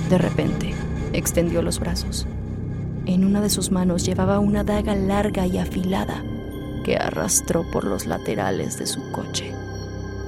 De 0.09 0.17
repente, 0.17 0.73
extendió 1.13 1.61
los 1.61 1.79
brazos. 1.79 2.27
En 3.05 3.27
una 3.27 3.43
de 3.43 3.51
sus 3.51 3.71
manos 3.71 4.07
llevaba 4.07 4.39
una 4.39 4.65
daga 4.65 4.95
larga 4.95 5.47
y 5.47 5.59
afilada 5.59 6.25
que 6.85 6.97
arrastró 6.97 7.71
por 7.71 7.85
los 7.85 8.07
laterales 8.07 8.79
de 8.79 8.87
su 8.87 9.13
coche, 9.13 9.53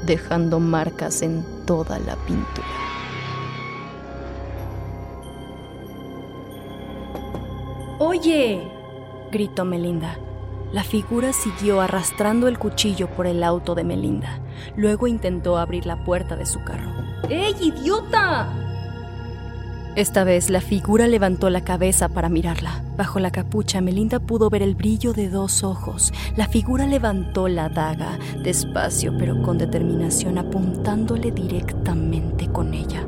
dejando 0.04 0.60
marcas 0.60 1.22
en 1.22 1.42
toda 1.64 1.98
la 1.98 2.14
pintura. 2.26 2.66
Oye, 7.98 8.60
gritó 9.30 9.64
Melinda. 9.64 10.18
La 10.72 10.84
figura 10.84 11.34
siguió 11.34 11.82
arrastrando 11.82 12.48
el 12.48 12.58
cuchillo 12.58 13.08
por 13.10 13.26
el 13.26 13.44
auto 13.44 13.74
de 13.74 13.84
Melinda. 13.84 14.40
Luego 14.74 15.06
intentó 15.06 15.58
abrir 15.58 15.84
la 15.84 16.02
puerta 16.02 16.34
de 16.34 16.46
su 16.46 16.64
carro. 16.64 16.90
¡Ey, 17.28 17.54
idiota! 17.60 18.48
Esta 19.94 20.24
vez 20.24 20.48
la 20.48 20.62
figura 20.62 21.06
levantó 21.06 21.50
la 21.50 21.62
cabeza 21.62 22.08
para 22.08 22.30
mirarla. 22.30 22.82
Bajo 22.96 23.20
la 23.20 23.30
capucha, 23.30 23.82
Melinda 23.82 24.20
pudo 24.20 24.48
ver 24.48 24.62
el 24.62 24.74
brillo 24.74 25.12
de 25.12 25.28
dos 25.28 25.62
ojos. 25.62 26.14
La 26.34 26.48
figura 26.48 26.86
levantó 26.86 27.48
la 27.48 27.68
daga, 27.68 28.18
despacio 28.42 29.14
pero 29.18 29.42
con 29.42 29.58
determinación, 29.58 30.38
apuntándole 30.38 31.30
directamente 31.32 32.48
con 32.48 32.72
ella. 32.72 33.06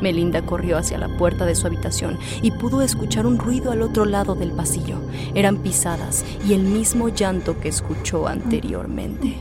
Melinda 0.00 0.42
corrió 0.42 0.78
hacia 0.78 0.98
la 0.98 1.08
puerta 1.08 1.46
de 1.46 1.54
su 1.54 1.66
habitación 1.66 2.18
y 2.42 2.50
pudo 2.50 2.82
escuchar 2.82 3.26
un 3.26 3.38
ruido 3.38 3.72
al 3.72 3.82
otro 3.82 4.04
lado 4.04 4.34
del 4.34 4.52
pasillo. 4.52 4.98
Eran 5.34 5.58
pisadas 5.58 6.24
y 6.46 6.54
el 6.54 6.62
mismo 6.62 7.08
llanto 7.08 7.60
que 7.60 7.68
escuchó 7.68 8.26
anteriormente. 8.26 9.36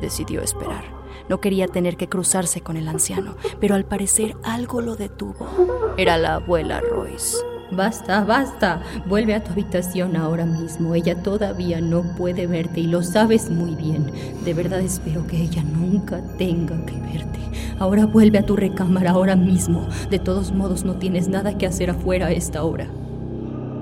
Decidió 0.00 0.42
esperar. 0.42 0.84
No 1.28 1.40
quería 1.40 1.66
tener 1.66 1.96
que 1.96 2.08
cruzarse 2.08 2.60
con 2.60 2.76
el 2.76 2.86
anciano, 2.86 3.36
pero 3.60 3.74
al 3.74 3.84
parecer 3.84 4.36
algo 4.44 4.80
lo 4.80 4.94
detuvo. 4.94 5.94
Era 5.96 6.16
la 6.18 6.36
abuela 6.36 6.80
Royce. 6.80 7.55
Basta, 7.70 8.24
basta. 8.24 8.80
Vuelve 9.06 9.34
a 9.34 9.42
tu 9.42 9.50
habitación 9.50 10.16
ahora 10.16 10.46
mismo. 10.46 10.94
Ella 10.94 11.20
todavía 11.20 11.80
no 11.80 12.02
puede 12.02 12.46
verte 12.46 12.80
y 12.80 12.86
lo 12.86 13.02
sabes 13.02 13.50
muy 13.50 13.74
bien. 13.74 14.10
De 14.44 14.54
verdad 14.54 14.80
espero 14.80 15.26
que 15.26 15.42
ella 15.42 15.62
nunca 15.64 16.20
tenga 16.38 16.76
que 16.86 16.94
verte. 16.94 17.40
Ahora 17.78 18.06
vuelve 18.06 18.38
a 18.38 18.46
tu 18.46 18.54
recámara 18.54 19.10
ahora 19.10 19.34
mismo. 19.34 19.88
De 20.10 20.18
todos 20.18 20.52
modos 20.52 20.84
no 20.84 20.94
tienes 20.94 21.28
nada 21.28 21.58
que 21.58 21.66
hacer 21.66 21.90
afuera 21.90 22.26
a 22.26 22.32
esta 22.32 22.62
hora. 22.62 22.86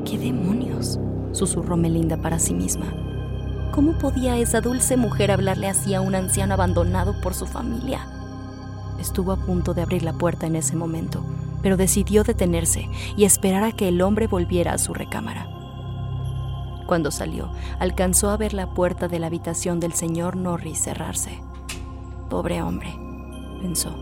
¿Qué 0.04 0.18
demonios? 0.18 0.98
susurró 1.32 1.76
Melinda 1.76 2.16
para 2.16 2.38
sí 2.38 2.54
misma. 2.54 2.86
¿Cómo 3.72 3.98
podía 3.98 4.38
esa 4.38 4.60
dulce 4.60 4.96
mujer 4.96 5.30
hablarle 5.30 5.68
así 5.68 5.94
a 5.94 6.00
un 6.00 6.14
anciano 6.14 6.54
abandonado 6.54 7.20
por 7.20 7.34
su 7.34 7.44
familia? 7.44 8.06
Estuvo 9.00 9.32
a 9.32 9.36
punto 9.36 9.74
de 9.74 9.82
abrir 9.82 10.04
la 10.04 10.12
puerta 10.12 10.46
en 10.46 10.56
ese 10.56 10.76
momento 10.76 11.24
pero 11.64 11.78
decidió 11.78 12.24
detenerse 12.24 12.90
y 13.16 13.24
esperar 13.24 13.64
a 13.64 13.72
que 13.72 13.88
el 13.88 14.02
hombre 14.02 14.26
volviera 14.26 14.74
a 14.74 14.78
su 14.78 14.92
recámara. 14.92 15.48
Cuando 16.86 17.10
salió, 17.10 17.50
alcanzó 17.78 18.28
a 18.28 18.36
ver 18.36 18.52
la 18.52 18.74
puerta 18.74 19.08
de 19.08 19.18
la 19.18 19.28
habitación 19.28 19.80
del 19.80 19.94
señor 19.94 20.36
Norris 20.36 20.78
cerrarse. 20.78 21.40
Pobre 22.28 22.60
hombre, 22.60 22.94
pensó, 23.62 23.96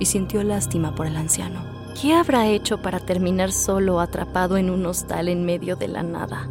y 0.00 0.06
sintió 0.06 0.42
lástima 0.42 0.96
por 0.96 1.06
el 1.06 1.16
anciano. 1.16 1.62
¿Qué 2.00 2.14
habrá 2.14 2.48
hecho 2.48 2.82
para 2.82 2.98
terminar 2.98 3.52
solo 3.52 4.00
atrapado 4.00 4.56
en 4.56 4.68
un 4.68 4.84
hostal 4.84 5.28
en 5.28 5.44
medio 5.46 5.76
de 5.76 5.86
la 5.86 6.02
nada? 6.02 6.48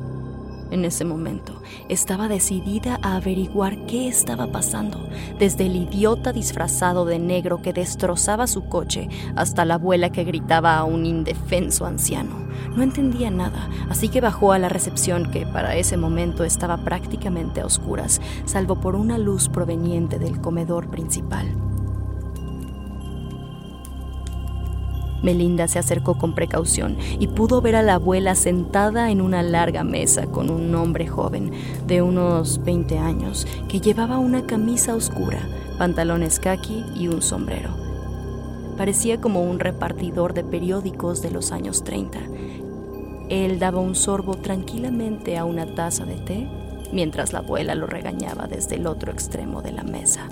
En 0.69 0.85
ese 0.85 1.05
momento, 1.05 1.61
estaba 1.89 2.27
decidida 2.27 2.99
a 3.01 3.15
averiguar 3.15 3.85
qué 3.85 4.07
estaba 4.07 4.47
pasando, 4.47 5.07
desde 5.39 5.65
el 5.65 5.75
idiota 5.75 6.33
disfrazado 6.33 7.05
de 7.05 7.19
negro 7.19 7.61
que 7.61 7.73
destrozaba 7.73 8.47
su 8.47 8.65
coche 8.65 9.07
hasta 9.35 9.65
la 9.65 9.75
abuela 9.75 10.11
que 10.11 10.23
gritaba 10.23 10.77
a 10.77 10.83
un 10.83 11.05
indefenso 11.05 11.85
anciano. 11.85 12.47
No 12.75 12.83
entendía 12.83 13.29
nada, 13.29 13.69
así 13.89 14.09
que 14.09 14.21
bajó 14.21 14.51
a 14.51 14.59
la 14.59 14.69
recepción 14.69 15.31
que 15.31 15.45
para 15.45 15.75
ese 15.75 15.97
momento 15.97 16.43
estaba 16.43 16.77
prácticamente 16.77 17.61
a 17.61 17.65
oscuras, 17.65 18.21
salvo 18.45 18.79
por 18.79 18.95
una 18.95 19.17
luz 19.17 19.49
proveniente 19.49 20.19
del 20.19 20.41
comedor 20.41 20.89
principal. 20.89 21.66
Melinda 25.21 25.67
se 25.67 25.79
acercó 25.79 26.17
con 26.17 26.33
precaución 26.33 26.97
y 27.19 27.27
pudo 27.27 27.61
ver 27.61 27.75
a 27.75 27.81
la 27.81 27.95
abuela 27.95 28.35
sentada 28.35 29.11
en 29.11 29.21
una 29.21 29.43
larga 29.43 29.83
mesa 29.83 30.27
con 30.27 30.49
un 30.49 30.73
hombre 30.75 31.07
joven 31.07 31.51
de 31.87 32.01
unos 32.01 32.63
20 32.63 32.97
años 32.99 33.47
que 33.67 33.79
llevaba 33.79 34.19
una 34.19 34.45
camisa 34.45 34.95
oscura, 34.95 35.39
pantalones 35.77 36.39
khaki 36.39 36.85
y 36.95 37.07
un 37.07 37.21
sombrero. 37.21 37.69
Parecía 38.77 39.19
como 39.19 39.41
un 39.41 39.59
repartidor 39.59 40.33
de 40.33 40.43
periódicos 40.43 41.21
de 41.21 41.31
los 41.31 41.51
años 41.51 41.83
30. 41.83 42.19
Él 43.29 43.59
daba 43.59 43.79
un 43.79 43.95
sorbo 43.95 44.35
tranquilamente 44.35 45.37
a 45.37 45.45
una 45.45 45.65
taza 45.73 46.05
de 46.05 46.15
té 46.15 46.47
mientras 46.93 47.33
la 47.33 47.39
abuela 47.39 47.75
lo 47.75 47.87
regañaba 47.87 48.47
desde 48.47 48.75
el 48.75 48.87
otro 48.87 49.11
extremo 49.11 49.61
de 49.61 49.71
la 49.71 49.83
mesa. 49.83 50.27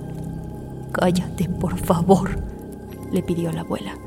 Cállate, 0.91 1.49
por 1.49 1.77
favor, 1.77 2.39
le 3.11 3.21
pidió 3.21 3.51
la 3.51 3.61
abuela. 3.61 3.97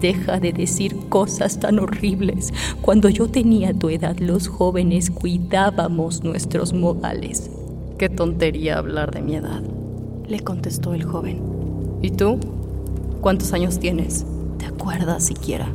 Deja 0.00 0.38
de 0.40 0.52
decir 0.52 0.96
cosas 1.08 1.58
tan 1.58 1.78
horribles. 1.78 2.52
Cuando 2.82 3.08
yo 3.08 3.28
tenía 3.28 3.72
tu 3.72 3.88
edad, 3.88 4.16
los 4.18 4.48
jóvenes 4.48 5.10
cuidábamos 5.10 6.22
nuestros 6.22 6.72
modales. 6.72 7.50
Qué 7.98 8.10
tontería 8.10 8.76
hablar 8.76 9.10
de 9.10 9.22
mi 9.22 9.36
edad, 9.36 9.62
le 10.28 10.40
contestó 10.40 10.92
el 10.92 11.04
joven. 11.04 11.40
¿Y 12.02 12.10
tú? 12.10 12.38
¿Cuántos 13.22 13.54
años 13.54 13.78
tienes? 13.78 14.26
¿Te 14.58 14.66
acuerdas 14.66 15.24
siquiera? 15.24 15.68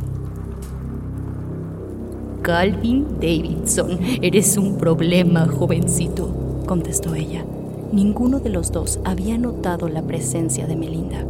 Calvin 2.44 3.06
Davidson, 3.20 4.00
eres 4.22 4.58
un 4.58 4.78
problema, 4.78 5.48
jovencito, 5.48 6.64
contestó 6.66 7.16
ella. 7.16 7.44
Ninguno 7.92 8.40
de 8.40 8.50
los 8.50 8.72
dos 8.72 9.00
había 9.04 9.38
notado 9.38 9.90
la 9.90 10.02
presencia 10.02 10.66
de 10.66 10.76
Melinda. 10.76 11.26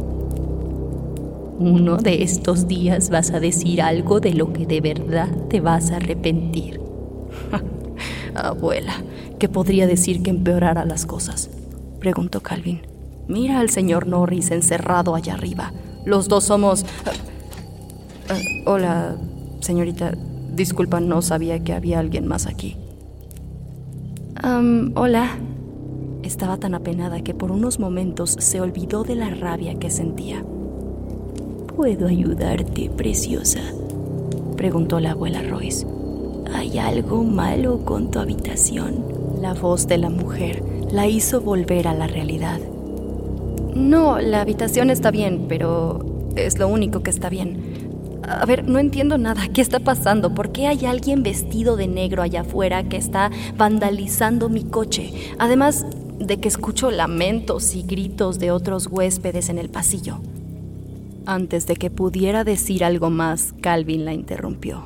Uno 1.62 1.96
de 1.96 2.24
estos 2.24 2.66
días 2.66 3.08
vas 3.08 3.30
a 3.30 3.38
decir 3.38 3.82
algo 3.82 4.18
de 4.18 4.34
lo 4.34 4.52
que 4.52 4.66
de 4.66 4.80
verdad 4.80 5.28
te 5.48 5.60
vas 5.60 5.92
a 5.92 5.98
arrepentir. 5.98 6.80
Abuela, 8.34 8.94
¿qué 9.38 9.48
podría 9.48 9.86
decir 9.86 10.24
que 10.24 10.30
empeorara 10.30 10.84
las 10.84 11.06
cosas? 11.06 11.50
Preguntó 12.00 12.40
Calvin. 12.40 12.82
Mira 13.28 13.60
al 13.60 13.70
señor 13.70 14.08
Norris 14.08 14.50
encerrado 14.50 15.14
allá 15.14 15.34
arriba. 15.34 15.72
Los 16.04 16.26
dos 16.26 16.42
somos... 16.42 16.84
Ah, 18.28 18.40
hola, 18.66 19.16
señorita. 19.60 20.14
Disculpa, 20.52 20.98
no 20.98 21.22
sabía 21.22 21.62
que 21.62 21.74
había 21.74 22.00
alguien 22.00 22.26
más 22.26 22.48
aquí. 22.48 22.76
hola. 24.96 25.38
Estaba 26.24 26.56
tan 26.56 26.74
apenada 26.74 27.22
que 27.22 27.34
por 27.34 27.52
unos 27.52 27.78
momentos 27.78 28.36
se 28.40 28.60
olvidó 28.60 29.04
de 29.04 29.14
la 29.14 29.30
rabia 29.30 29.78
que 29.78 29.90
sentía. 29.90 30.44
¿Puedo 31.76 32.06
ayudarte, 32.06 32.90
preciosa? 32.90 33.60
Preguntó 34.56 35.00
la 35.00 35.12
abuela 35.12 35.42
Royce. 35.42 35.86
¿Hay 36.52 36.78
algo 36.78 37.24
malo 37.24 37.78
con 37.84 38.10
tu 38.10 38.18
habitación? 38.18 39.02
La 39.40 39.54
voz 39.54 39.86
de 39.86 39.96
la 39.96 40.10
mujer 40.10 40.62
la 40.92 41.08
hizo 41.08 41.40
volver 41.40 41.88
a 41.88 41.94
la 41.94 42.06
realidad. 42.06 42.60
No, 43.74 44.20
la 44.20 44.42
habitación 44.42 44.90
está 44.90 45.10
bien, 45.10 45.46
pero 45.48 46.30
es 46.36 46.58
lo 46.58 46.68
único 46.68 47.02
que 47.02 47.10
está 47.10 47.30
bien. 47.30 48.20
A 48.22 48.44
ver, 48.44 48.68
no 48.68 48.78
entiendo 48.78 49.16
nada. 49.16 49.48
¿Qué 49.48 49.62
está 49.62 49.80
pasando? 49.80 50.34
¿Por 50.34 50.52
qué 50.52 50.66
hay 50.66 50.84
alguien 50.84 51.22
vestido 51.22 51.76
de 51.76 51.88
negro 51.88 52.22
allá 52.22 52.42
afuera 52.42 52.84
que 52.84 52.98
está 52.98 53.30
vandalizando 53.56 54.50
mi 54.50 54.64
coche? 54.64 55.12
Además 55.38 55.86
de 56.18 56.38
que 56.38 56.48
escucho 56.48 56.90
lamentos 56.90 57.74
y 57.74 57.82
gritos 57.82 58.38
de 58.38 58.50
otros 58.50 58.88
huéspedes 58.88 59.48
en 59.48 59.58
el 59.58 59.70
pasillo. 59.70 60.18
Antes 61.26 61.68
de 61.68 61.76
que 61.76 61.88
pudiera 61.88 62.42
decir 62.42 62.82
algo 62.82 63.08
más, 63.08 63.54
Calvin 63.60 64.04
la 64.04 64.12
interrumpió. 64.12 64.82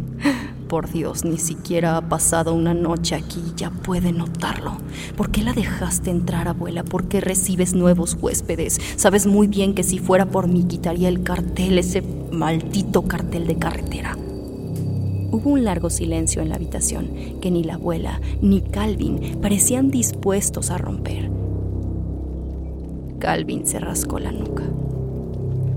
Por 0.68 0.90
Dios, 0.92 1.24
ni 1.24 1.38
siquiera 1.38 1.96
ha 1.96 2.06
pasado 2.06 2.54
una 2.54 2.74
noche 2.74 3.14
aquí, 3.14 3.40
ya 3.56 3.70
puede 3.70 4.12
notarlo. 4.12 4.76
¿Por 5.16 5.30
qué 5.30 5.42
la 5.42 5.54
dejaste 5.54 6.10
entrar, 6.10 6.48
abuela? 6.48 6.84
¿Por 6.84 7.08
qué 7.08 7.22
recibes 7.22 7.72
nuevos 7.74 8.16
huéspedes? 8.20 8.78
Sabes 8.96 9.26
muy 9.26 9.46
bien 9.46 9.74
que 9.74 9.82
si 9.82 9.98
fuera 9.98 10.26
por 10.26 10.48
mí 10.48 10.64
quitaría 10.64 11.08
el 11.08 11.22
cartel, 11.22 11.78
ese 11.78 12.02
maldito 12.30 13.02
cartel 13.02 13.46
de 13.46 13.56
carretera. 13.56 14.16
Hubo 15.32 15.50
un 15.50 15.64
largo 15.64 15.88
silencio 15.88 16.42
en 16.42 16.50
la 16.50 16.56
habitación 16.56 17.38
que 17.40 17.50
ni 17.50 17.64
la 17.64 17.74
abuela 17.74 18.20
ni 18.42 18.60
Calvin 18.60 19.38
parecían 19.40 19.90
dispuestos 19.90 20.70
a 20.70 20.76
romper. 20.76 21.30
Calvin 23.18 23.66
se 23.66 23.78
rascó 23.78 24.18
la 24.18 24.32
nuca. 24.32 24.64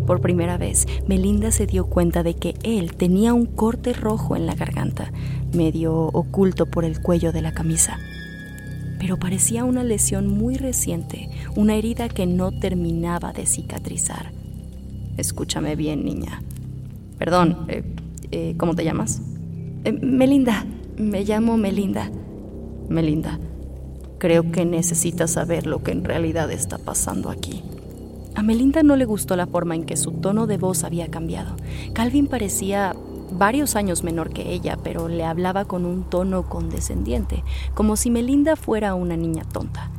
Por 0.06 0.20
primera 0.20 0.58
vez, 0.58 0.86
Melinda 1.08 1.52
se 1.52 1.66
dio 1.66 1.86
cuenta 1.86 2.24
de 2.24 2.36
que 2.36 2.56
él 2.63 2.96
tenía 2.96 3.34
un 3.34 3.46
corte 3.46 3.94
rojo 3.94 4.36
en 4.36 4.46
la 4.46 4.56
garganta, 4.56 5.12
medio 5.54 5.94
oculto 6.08 6.66
por 6.66 6.84
el 6.84 7.02
cuello 7.02 7.32
de 7.32 7.42
la 7.42 7.54
camisa. 7.54 7.98
Pero 9.00 9.18
parecía 9.18 9.63
una 9.63 9.84
lesión 9.84 10.28
muy 10.28 10.56
reciente, 10.56 11.30
una 11.56 11.76
herida 11.76 12.10
que 12.10 12.26
no 12.26 12.52
terminaba 12.52 13.32
de 13.32 13.46
cicatrizar. 13.46 14.32
Escúchame 15.18 15.76
bien, 15.76 16.04
niña. 16.04 16.42
Perdón, 17.18 17.66
eh, 17.70 17.84
eh, 18.32 18.56
¿cómo 18.58 18.76
te 18.76 18.84
llamas? 18.84 19.22
Eh, 19.86 19.94
Melinda, 19.94 20.66
me 20.98 21.24
llamo 21.24 21.56
Melinda. 21.56 22.12
Melinda, 22.89 23.39
creo 24.18 24.52
que 24.52 24.66
necesitas 24.66 25.32
saber 25.32 25.66
lo 25.66 25.82
que 25.82 25.92
en 25.92 26.04
realidad 26.04 26.52
está 26.52 26.78
pasando 26.78 27.30
aquí. 27.30 27.63
A 28.36 28.41
Melinda 28.41 28.84
no 28.84 28.96
le 28.96 29.06
gustó 29.06 29.36
la 29.36 29.48
forma 29.48 29.76
en 29.76 29.84
que 29.84 29.96
su 29.96 30.12
tono 30.12 30.48
de 30.48 30.58
voz 30.58 30.84
había 30.84 31.10
cambiado. 31.10 31.56
Calvin 31.93 32.28
parecía 32.28 32.96
varios 33.32 33.76
años 33.76 34.04
menor 34.04 34.32
que 34.32 34.54
ella, 34.54 34.78
pero 34.84 35.08
le 35.08 35.24
hablaba 35.24 35.65
con 35.65 35.86
un 35.86 36.04
tono 36.04 36.50
condescendiente, 36.50 37.43
como 37.74 37.96
si 37.96 38.10
Melinda 38.10 38.56
fuera 38.56 38.96
una 38.96 39.17
niña 39.17 39.43
tonta. 39.43 39.91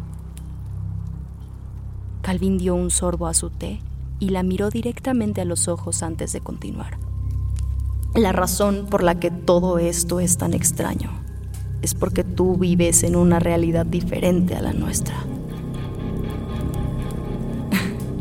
Calvin 2.22 2.58
dio 2.58 2.74
un 2.74 2.90
sorbo 2.90 3.26
a 3.26 3.34
su 3.34 3.50
té 3.50 3.80
y 4.18 4.30
la 4.30 4.42
miró 4.42 4.70
directamente 4.70 5.40
a 5.40 5.44
los 5.44 5.68
ojos 5.68 6.02
antes 6.02 6.32
de 6.32 6.40
continuar. 6.40 6.98
La 8.14 8.32
razón 8.32 8.86
por 8.88 9.02
la 9.02 9.18
que 9.18 9.30
todo 9.30 9.78
esto 9.78 10.20
es 10.20 10.38
tan 10.38 10.54
extraño 10.54 11.10
es 11.82 11.94
porque 11.94 12.24
tú 12.24 12.56
vives 12.56 13.02
en 13.02 13.14
una 13.14 13.40
realidad 13.40 13.84
diferente 13.84 14.54
a 14.54 14.62
la 14.62 14.72
nuestra. 14.72 15.16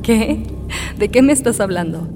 ¿Qué? 0.03 0.43
¿De 0.99 1.07
qué 1.07 1.21
me 1.21 1.31
estás 1.31 1.61
hablando? 1.61 2.09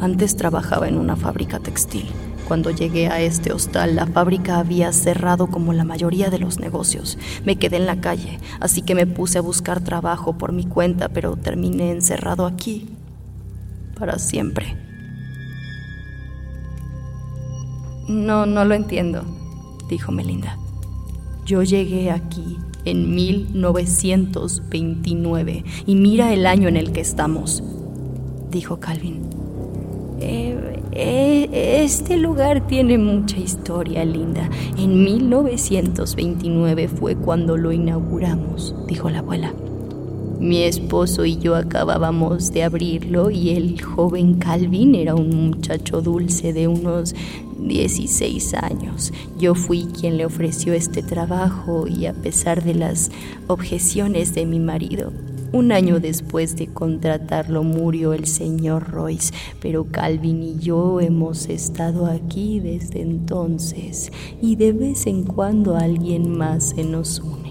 Antes 0.00 0.36
trabajaba 0.36 0.86
en 0.86 0.96
una 0.96 1.16
fábrica 1.16 1.58
textil. 1.58 2.06
Cuando 2.46 2.70
llegué 2.70 3.08
a 3.08 3.20
este 3.20 3.52
hostal, 3.52 3.96
la 3.96 4.06
fábrica 4.06 4.60
había 4.60 4.92
cerrado 4.92 5.48
como 5.48 5.72
la 5.72 5.82
mayoría 5.82 6.30
de 6.30 6.38
los 6.38 6.60
negocios. 6.60 7.18
Me 7.44 7.56
quedé 7.56 7.78
en 7.78 7.86
la 7.86 8.00
calle, 8.00 8.38
así 8.60 8.82
que 8.82 8.94
me 8.94 9.04
puse 9.04 9.38
a 9.38 9.42
buscar 9.42 9.82
trabajo 9.82 10.38
por 10.38 10.52
mi 10.52 10.64
cuenta, 10.64 11.08
pero 11.08 11.36
terminé 11.36 11.90
encerrado 11.90 12.46
aquí. 12.46 12.88
Para 13.98 14.20
siempre. 14.20 14.76
No, 18.06 18.46
no 18.46 18.64
lo 18.64 18.74
entiendo, 18.74 19.24
dijo 19.90 20.12
Melinda. 20.12 20.56
Yo 21.44 21.64
llegué 21.64 22.12
aquí 22.12 22.58
en 22.84 23.14
1929 23.14 25.64
y 25.86 25.94
mira 25.94 26.32
el 26.32 26.46
año 26.46 26.66
en 26.68 26.76
el 26.76 26.90
que 26.92 27.00
estamos, 27.00 27.62
dijo 28.50 28.80
Calvin. 28.80 29.20
Eh, 30.20 30.80
eh, 30.92 31.82
este 31.84 32.16
lugar 32.16 32.66
tiene 32.66 32.98
mucha 32.98 33.38
historia, 33.38 34.04
Linda. 34.04 34.50
En 34.76 35.04
1929 35.04 36.88
fue 36.88 37.14
cuando 37.14 37.56
lo 37.56 37.70
inauguramos, 37.72 38.74
dijo 38.88 39.08
la 39.10 39.20
abuela. 39.20 39.54
Mi 40.40 40.62
esposo 40.62 41.24
y 41.24 41.36
yo 41.38 41.56
acabábamos 41.56 42.52
de 42.52 42.62
abrirlo 42.62 43.30
y 43.30 43.50
el 43.50 43.82
joven 43.82 44.34
Calvin 44.34 44.94
era 44.94 45.16
un 45.16 45.48
muchacho 45.48 46.00
dulce 46.00 46.52
de 46.52 46.68
unos 46.68 47.14
16 47.58 48.54
años. 48.54 49.12
Yo 49.36 49.56
fui 49.56 49.86
quien 49.86 50.16
le 50.16 50.24
ofreció 50.24 50.74
este 50.74 51.02
trabajo 51.02 51.88
y 51.88 52.06
a 52.06 52.12
pesar 52.12 52.62
de 52.62 52.74
las 52.74 53.10
objeciones 53.48 54.32
de 54.32 54.46
mi 54.46 54.60
marido, 54.60 55.12
un 55.50 55.72
año 55.72 55.98
después 55.98 56.56
de 56.56 56.68
contratarlo 56.68 57.64
murió 57.64 58.12
el 58.12 58.26
señor 58.26 58.90
Royce, 58.90 59.32
pero 59.60 59.86
Calvin 59.90 60.42
y 60.42 60.58
yo 60.58 61.00
hemos 61.00 61.48
estado 61.48 62.06
aquí 62.06 62.60
desde 62.60 63.00
entonces 63.00 64.12
y 64.40 64.56
de 64.56 64.72
vez 64.72 65.06
en 65.06 65.24
cuando 65.24 65.76
alguien 65.76 66.36
más 66.36 66.70
se 66.70 66.84
nos 66.84 67.18
une. 67.20 67.47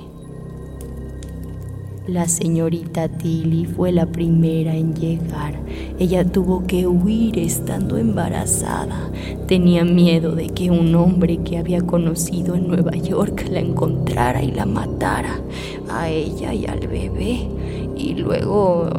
La 2.08 2.26
señorita 2.30 3.10
Tilly 3.10 3.66
fue 3.66 3.92
la 3.92 4.06
primera 4.06 4.74
en 4.74 4.96
llegar. 4.96 5.60
Ella 6.00 6.24
tuvo 6.24 6.66
que 6.66 6.88
huir 6.88 7.38
estando 7.38 7.98
embarazada. 7.98 9.12
Tenía 9.46 9.84
miedo 9.84 10.34
de 10.34 10.48
que 10.48 10.72
un 10.72 10.96
hombre 10.96 11.40
que 11.40 11.58
había 11.58 11.82
conocido 11.82 12.56
en 12.56 12.70
Nueva 12.70 12.92
York 12.92 13.46
la 13.52 13.60
encontrara 13.60 14.42
y 14.42 14.54
la 14.54 14.66
matara, 14.66 15.42
a 15.90 16.08
ella 16.08 16.54
y 16.54 16.66
al 16.66 16.88
bebé. 16.88 17.50
Y 17.98 18.14
luego 18.14 18.90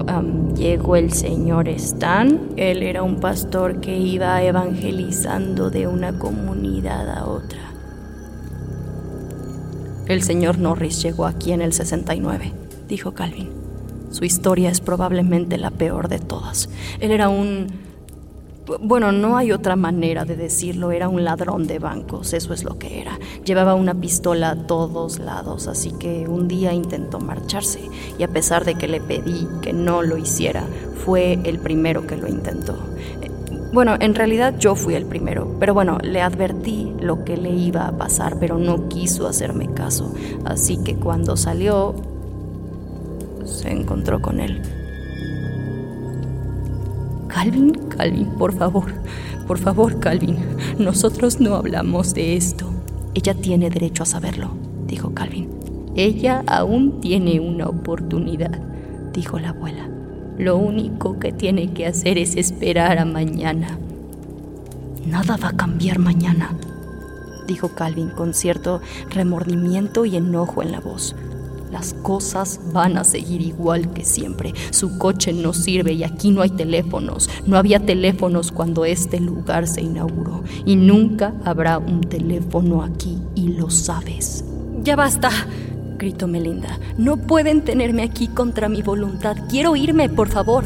llegó 0.54 0.94
el 0.96 1.10
señor 1.10 1.70
Stan. 1.70 2.50
Él 2.56 2.82
era 2.82 3.02
un 3.02 3.20
pastor 3.20 3.80
que 3.80 3.96
iba 3.96 4.42
evangelizando 4.42 5.70
de 5.70 5.86
una 5.86 6.18
comunidad 6.18 7.08
a 7.08 7.26
otra. 7.26 7.72
El 10.08 10.22
señor 10.22 10.58
Norris 10.58 11.02
llegó 11.02 11.24
aquí 11.24 11.52
en 11.52 11.62
el 11.62 11.72
69 11.72 12.67
dijo 12.88 13.12
Calvin. 13.12 13.50
Su 14.10 14.24
historia 14.24 14.70
es 14.70 14.80
probablemente 14.80 15.58
la 15.58 15.70
peor 15.70 16.08
de 16.08 16.18
todas. 16.18 16.68
Él 16.98 17.10
era 17.10 17.28
un... 17.28 17.66
Bueno, 18.80 19.12
no 19.12 19.38
hay 19.38 19.52
otra 19.52 19.76
manera 19.76 20.26
de 20.26 20.36
decirlo, 20.36 20.90
era 20.90 21.08
un 21.08 21.24
ladrón 21.24 21.66
de 21.66 21.78
bancos, 21.78 22.34
eso 22.34 22.52
es 22.52 22.64
lo 22.64 22.78
que 22.78 23.00
era. 23.00 23.18
Llevaba 23.42 23.74
una 23.74 23.94
pistola 23.94 24.50
a 24.50 24.66
todos 24.66 25.18
lados, 25.18 25.68
así 25.68 25.90
que 25.92 26.28
un 26.28 26.48
día 26.48 26.74
intentó 26.74 27.18
marcharse 27.18 27.80
y 28.18 28.22
a 28.24 28.28
pesar 28.28 28.66
de 28.66 28.74
que 28.74 28.86
le 28.86 29.00
pedí 29.00 29.48
que 29.62 29.72
no 29.72 30.02
lo 30.02 30.18
hiciera, 30.18 30.66
fue 31.06 31.38
el 31.44 31.60
primero 31.60 32.06
que 32.06 32.18
lo 32.18 32.28
intentó. 32.28 32.76
Bueno, 33.72 33.96
en 34.00 34.14
realidad 34.14 34.54
yo 34.58 34.74
fui 34.74 34.94
el 34.94 35.04
primero, 35.04 35.56
pero 35.60 35.74
bueno, 35.74 35.98
le 36.02 36.22
advertí 36.22 36.92
lo 37.00 37.24
que 37.24 37.36
le 37.36 37.50
iba 37.50 37.86
a 37.86 37.96
pasar, 37.96 38.38
pero 38.40 38.58
no 38.58 38.88
quiso 38.88 39.26
hacerme 39.26 39.72
caso. 39.72 40.14
Así 40.44 40.78
que 40.82 40.96
cuando 40.96 41.36
salió, 41.36 41.94
se 43.48 43.70
encontró 43.70 44.20
con 44.20 44.40
él. 44.40 44.62
Calvin, 47.28 47.72
Calvin, 47.88 48.26
por 48.38 48.52
favor, 48.52 48.92
por 49.46 49.58
favor, 49.58 50.00
Calvin, 50.00 50.38
nosotros 50.78 51.40
no 51.40 51.54
hablamos 51.54 52.14
de 52.14 52.36
esto. 52.36 52.70
Ella 53.14 53.34
tiene 53.34 53.70
derecho 53.70 54.02
a 54.02 54.06
saberlo, 54.06 54.50
dijo 54.86 55.14
Calvin. 55.14 55.48
Ella 55.94 56.42
aún 56.46 57.00
tiene 57.00 57.40
una 57.40 57.66
oportunidad, 57.66 58.58
dijo 59.12 59.38
la 59.38 59.50
abuela. 59.50 59.88
Lo 60.38 60.56
único 60.56 61.18
que 61.18 61.32
tiene 61.32 61.72
que 61.72 61.86
hacer 61.86 62.18
es 62.18 62.36
esperar 62.36 62.98
a 62.98 63.04
mañana. 63.04 63.78
Nada 65.06 65.36
va 65.36 65.48
a 65.48 65.56
cambiar 65.56 65.98
mañana, 65.98 66.54
dijo 67.48 67.70
Calvin 67.70 68.10
con 68.10 68.34
cierto 68.34 68.80
remordimiento 69.10 70.04
y 70.04 70.16
enojo 70.16 70.62
en 70.62 70.70
la 70.70 70.80
voz. 70.80 71.16
Las 71.70 71.94
cosas 71.94 72.60
van 72.72 72.96
a 72.96 73.04
seguir 73.04 73.42
igual 73.42 73.92
que 73.92 74.04
siempre. 74.04 74.54
Su 74.70 74.98
coche 74.98 75.32
no 75.32 75.52
sirve 75.52 75.92
y 75.92 76.04
aquí 76.04 76.30
no 76.30 76.42
hay 76.42 76.50
teléfonos. 76.50 77.28
No 77.46 77.56
había 77.56 77.80
teléfonos 77.80 78.52
cuando 78.52 78.84
este 78.84 79.20
lugar 79.20 79.66
se 79.66 79.82
inauguró. 79.82 80.42
Y 80.64 80.76
nunca 80.76 81.34
habrá 81.44 81.78
un 81.78 82.00
teléfono 82.00 82.82
aquí 82.82 83.18
y 83.34 83.48
lo 83.48 83.70
sabes. 83.70 84.44
Ya 84.82 84.96
basta, 84.96 85.30
gritó 85.98 86.26
Melinda. 86.26 86.78
No 86.96 87.16
pueden 87.16 87.62
tenerme 87.62 88.02
aquí 88.02 88.28
contra 88.28 88.68
mi 88.68 88.82
voluntad. 88.82 89.36
Quiero 89.48 89.76
irme, 89.76 90.08
por 90.08 90.28
favor. 90.28 90.64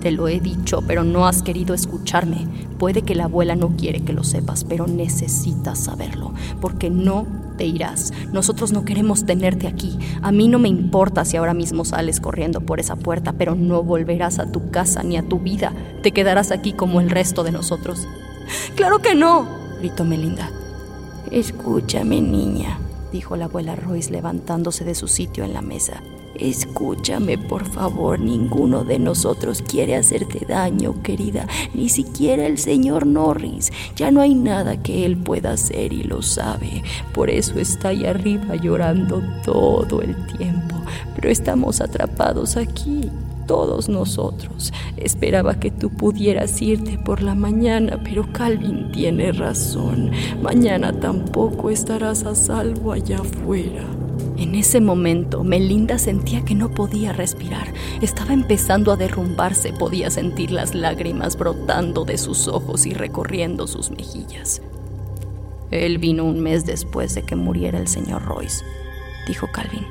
Te 0.00 0.10
lo 0.10 0.28
he 0.28 0.40
dicho, 0.40 0.82
pero 0.86 1.04
no 1.04 1.26
has 1.26 1.42
querido 1.42 1.74
escucharme. 1.74 2.46
Puede 2.78 3.02
que 3.02 3.14
la 3.14 3.24
abuela 3.24 3.56
no 3.56 3.76
quiere 3.76 4.00
que 4.00 4.12
lo 4.12 4.24
sepas, 4.24 4.64
pero 4.64 4.86
necesitas 4.86 5.78
saberlo, 5.78 6.32
porque 6.60 6.90
no 6.90 7.26
te 7.56 7.64
irás. 7.64 8.12
Nosotros 8.32 8.72
no 8.72 8.84
queremos 8.84 9.24
tenerte 9.24 9.66
aquí. 9.66 9.98
A 10.22 10.30
mí 10.30 10.48
no 10.48 10.58
me 10.58 10.68
importa 10.68 11.24
si 11.24 11.36
ahora 11.36 11.54
mismo 11.54 11.84
sales 11.84 12.20
corriendo 12.20 12.60
por 12.60 12.80
esa 12.80 12.96
puerta, 12.96 13.32
pero 13.32 13.54
no 13.54 13.82
volverás 13.82 14.38
a 14.38 14.50
tu 14.50 14.70
casa 14.70 15.02
ni 15.02 15.16
a 15.16 15.26
tu 15.26 15.38
vida. 15.38 15.72
Te 16.02 16.12
quedarás 16.12 16.50
aquí 16.50 16.72
como 16.72 17.00
el 17.00 17.10
resto 17.10 17.42
de 17.42 17.52
nosotros. 17.52 18.06
Claro 18.76 19.00
que 19.00 19.14
no, 19.14 19.48
gritó 19.78 20.04
Melinda. 20.04 20.50
Escúchame, 21.30 22.20
niña, 22.20 22.78
dijo 23.12 23.36
la 23.36 23.46
abuela 23.46 23.74
Royce 23.74 24.12
levantándose 24.12 24.84
de 24.84 24.94
su 24.94 25.08
sitio 25.08 25.44
en 25.44 25.54
la 25.54 25.62
mesa. 25.62 26.02
Escúchame, 26.40 27.38
por 27.38 27.64
favor, 27.64 28.18
ninguno 28.20 28.84
de 28.84 28.98
nosotros 28.98 29.62
quiere 29.62 29.96
hacerte 29.96 30.44
daño, 30.46 31.02
querida, 31.02 31.46
ni 31.74 31.88
siquiera 31.88 32.46
el 32.46 32.58
señor 32.58 33.06
Norris. 33.06 33.72
Ya 33.96 34.10
no 34.10 34.20
hay 34.20 34.34
nada 34.34 34.82
que 34.82 35.06
él 35.06 35.16
pueda 35.16 35.52
hacer 35.52 35.92
y 35.92 36.02
lo 36.02 36.22
sabe. 36.22 36.82
Por 37.14 37.30
eso 37.30 37.58
está 37.58 37.88
ahí 37.88 38.04
arriba 38.06 38.56
llorando 38.56 39.22
todo 39.44 40.02
el 40.02 40.14
tiempo. 40.26 40.76
Pero 41.14 41.30
estamos 41.30 41.80
atrapados 41.80 42.56
aquí, 42.56 43.10
todos 43.46 43.88
nosotros. 43.88 44.72
Esperaba 44.96 45.58
que 45.58 45.70
tú 45.70 45.90
pudieras 45.90 46.60
irte 46.60 46.98
por 46.98 47.22
la 47.22 47.34
mañana, 47.34 48.00
pero 48.02 48.30
Calvin 48.32 48.90
tiene 48.92 49.32
razón. 49.32 50.10
Mañana 50.42 50.92
tampoco 50.92 51.70
estarás 51.70 52.24
a 52.24 52.34
salvo 52.34 52.92
allá 52.92 53.18
afuera. 53.18 53.84
En 54.36 54.54
ese 54.54 54.80
momento, 54.80 55.44
Melinda 55.44 55.98
sentía 55.98 56.44
que 56.44 56.54
no 56.54 56.70
podía 56.70 57.12
respirar. 57.12 57.72
Estaba 58.00 58.32
empezando 58.32 58.92
a 58.92 58.96
derrumbarse, 58.96 59.72
podía 59.72 60.10
sentir 60.10 60.50
las 60.50 60.74
lágrimas 60.74 61.36
brotando 61.36 62.04
de 62.04 62.18
sus 62.18 62.46
ojos 62.46 62.86
y 62.86 62.92
recorriendo 62.92 63.66
sus 63.66 63.90
mejillas. 63.90 64.60
Él 65.70 65.98
vino 65.98 66.24
un 66.24 66.40
mes 66.40 66.66
después 66.66 67.14
de 67.14 67.22
que 67.22 67.34
muriera 67.34 67.78
el 67.78 67.88
señor 67.88 68.24
Royce, 68.24 68.64
dijo 69.26 69.48
Calvin. 69.52 69.86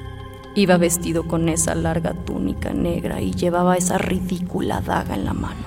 Iba 0.55 0.78
vestido 0.78 1.28
con 1.28 1.49
esa 1.49 1.76
larga 1.76 2.13
túnica 2.13 2.73
negra 2.73 3.21
y 3.21 3.34
llevaba 3.34 3.76
esa 3.76 3.97
ridícula 3.97 4.80
daga 4.80 5.15
en 5.15 5.26
la 5.26 5.34
mano. 5.34 5.65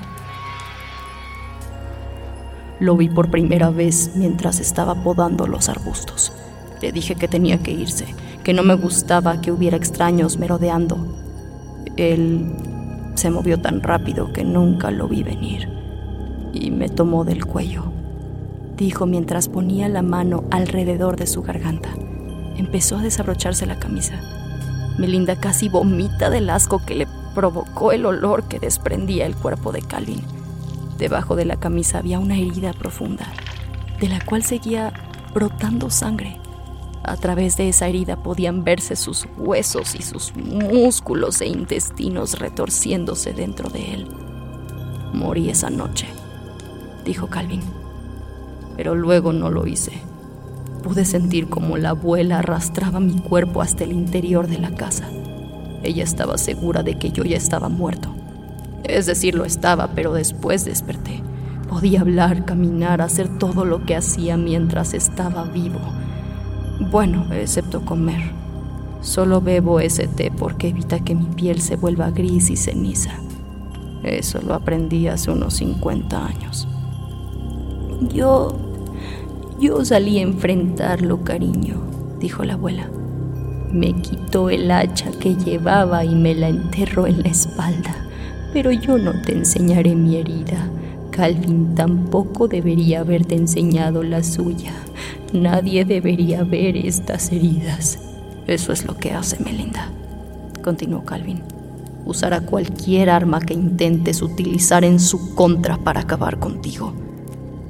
Lo 2.81 2.97
vi 2.97 3.09
por 3.09 3.31
primera 3.31 3.71
vez 3.71 4.13
mientras 4.15 4.61
estaba 4.61 5.03
podando 5.03 5.47
los 5.47 5.69
arbustos. 5.69 6.33
Le 6.81 6.93
dije 6.93 7.17
que 7.17 7.29
tenía 7.29 7.59
que 7.59 7.73
irse 7.73 8.07
que 8.49 8.55
no 8.55 8.63
me 8.63 8.77
gustaba 8.77 9.43
que 9.43 9.53
hubiera 9.53 9.77
extraños 9.77 10.39
merodeando. 10.39 10.97
Él 11.99 12.51
se 13.15 13.29
movió 13.29 13.61
tan 13.61 13.83
rápido 13.83 14.33
que 14.33 14.43
nunca 14.43 14.91
lo 14.91 15.07
vi 15.07 15.23
venir 15.23 15.69
y 16.55 16.71
me 16.71 16.89
tomó 16.89 17.27
del 17.27 17.45
cuello, 17.45 17.93
dijo 18.75 19.05
mientras 19.05 19.51
ponía 19.51 19.91
la 19.91 20.01
mano 20.01 20.45
alrededor 20.51 21.17
de 21.17 21.27
su 21.27 21.43
garganta. 21.43 21.91
Empezó 22.57 22.97
a 22.97 23.03
desabrocharse 23.03 23.67
la 23.67 23.79
camisa. 23.79 24.15
Melinda 24.97 25.37
casi 25.37 25.69
vomita 25.69 26.31
del 26.31 26.49
asco 26.49 26.81
que 26.87 26.95
le 26.95 27.07
provocó 27.35 27.93
el 27.93 28.07
olor 28.07 28.45
que 28.45 28.59
desprendía 28.59 29.27
el 29.27 29.37
cuerpo 29.37 29.73
de 29.73 29.83
Calvin. 29.83 30.23
Debajo 30.97 31.37
de 31.37 31.45
la 31.45 31.57
camisa 31.57 31.99
había 31.99 32.19
una 32.19 32.39
herida 32.39 32.73
profunda, 32.73 33.27
de 34.01 34.09
la 34.09 34.25
cual 34.25 34.43
seguía 34.43 34.95
brotando 35.35 35.91
sangre. 35.91 36.41
A 37.09 37.17
través 37.17 37.57
de 37.57 37.71
esa 37.71 37.89
herida 37.89 38.17
podían 38.23 38.65
verse 38.65 38.95
sus 38.95 39.27
huesos 39.39 39.95
y 39.95 40.03
sus 40.03 40.37
músculos 40.37 41.41
e 41.41 41.47
intestinos 41.47 42.39
retorciéndose 42.39 43.33
dentro 43.33 43.71
de 43.71 43.95
él. 43.95 44.09
Morí 45.15 45.49
esa 45.49 45.71
noche, 45.71 46.07
dijo 47.07 47.29
Calvin. 47.29 47.63
Pero 48.77 48.95
luego 48.95 49.33
no 49.33 49.51
lo 49.51 49.67
hice. 49.67 49.93
Pude 50.83 51.07
sentir 51.07 51.49
como 51.49 51.79
la 51.79 51.91
abuela 51.91 52.41
arrastraba 52.41 53.01
mi 53.01 53.19
cuerpo 53.21 53.63
hasta 53.63 53.85
el 53.85 53.93
interior 53.93 54.47
de 54.47 54.59
la 54.59 54.75
casa. 54.75 55.09
Ella 55.83 56.05
estaba 56.05 56.37
segura 56.37 56.83
de 56.83 56.99
que 56.99 57.11
yo 57.11 57.25
ya 57.25 57.39
estaba 57.39 57.71
muerto. 57.71 58.15
Es 58.85 59.07
decir, 59.07 59.35
lo 59.35 59.47
estaba, 59.47 59.95
pero 59.95 60.13
después 60.13 60.67
desperté. 60.67 61.23
Podía 61.71 62.03
hablar, 62.03 62.45
caminar, 62.45 63.01
hacer 63.01 63.39
todo 63.39 63.65
lo 63.65 63.87
que 63.87 63.97
hacía 63.97 64.37
mientras 64.37 64.93
estaba 64.93 65.45
vivo 65.45 65.81
bueno, 66.81 67.27
excepto 67.33 67.85
comer. 67.85 68.33
Solo 69.01 69.41
bebo 69.41 69.81
ese 69.81 70.09
té 70.09 70.31
porque 70.31 70.69
evita 70.69 71.01
que 71.01 71.15
mi 71.15 71.27
piel 71.27 71.61
se 71.61 71.77
vuelva 71.77 72.11
gris 72.11 72.51
y 72.51 72.57
ceniza. 72.57 73.13
Eso 74.03 74.41
lo 74.41 74.55
aprendí 74.55 75.09
hace 75.09 75.31
unos 75.31 75.55
50 75.55 76.27
años. 76.27 76.69
Yo... 78.13 78.65
Yo 79.61 79.85
salí 79.85 80.19
a 80.19 80.23
enfrentarlo, 80.23 81.25
cariño, 81.25 81.81
dijo 82.21 82.45
la 82.45 82.53
abuela. 82.53 82.89
Me 83.73 83.93
quitó 83.93 84.51
el 84.51 84.71
hacha 84.71 85.11
que 85.11 85.35
llevaba 85.35 86.05
y 86.05 86.15
me 86.15 86.33
la 86.33 86.49
enterró 86.49 87.09
en 87.09 87.25
la 87.25 87.31
espalda. 87.31 87.97
Pero 88.53 88.71
yo 88.71 88.99
no 88.99 89.21
te 89.21 89.33
enseñaré 89.33 89.97
mi 89.97 90.17
herida. 90.17 90.71
Calvin 91.11 91.75
tampoco 91.75 92.47
debería 92.47 93.01
haberte 93.01 93.35
enseñado 93.35 94.05
la 94.05 94.23
suya. 94.23 94.73
Nadie 95.33 95.85
debería 95.85 96.43
ver 96.43 96.77
estas 96.77 97.31
heridas. 97.33 97.99
Eso 98.47 98.73
es 98.73 98.87
lo 98.87 98.97
que 98.97 99.13
hace 99.13 99.43
Melinda, 99.43 99.91
continuó 100.63 101.05
Calvin. 101.05 101.43
Usará 102.07 102.41
cualquier 102.41 103.11
arma 103.11 103.41
que 103.41 103.53
intentes 103.53 104.23
utilizar 104.23 104.85
en 104.85 104.99
su 104.99 105.35
contra 105.35 105.77
para 105.77 106.01
acabar 106.01 106.39
contigo. 106.39 106.95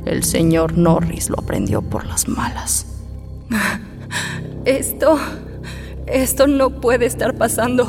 El 0.04 0.22
señor 0.22 0.78
Norris 0.78 1.30
lo 1.30 1.40
aprendió 1.40 1.82
por 1.82 2.06
las 2.06 2.28
malas. 2.28 2.86
Esto... 4.64 5.18
Esto 6.06 6.46
no 6.46 6.80
puede 6.80 7.04
estar 7.04 7.34
pasando. 7.34 7.86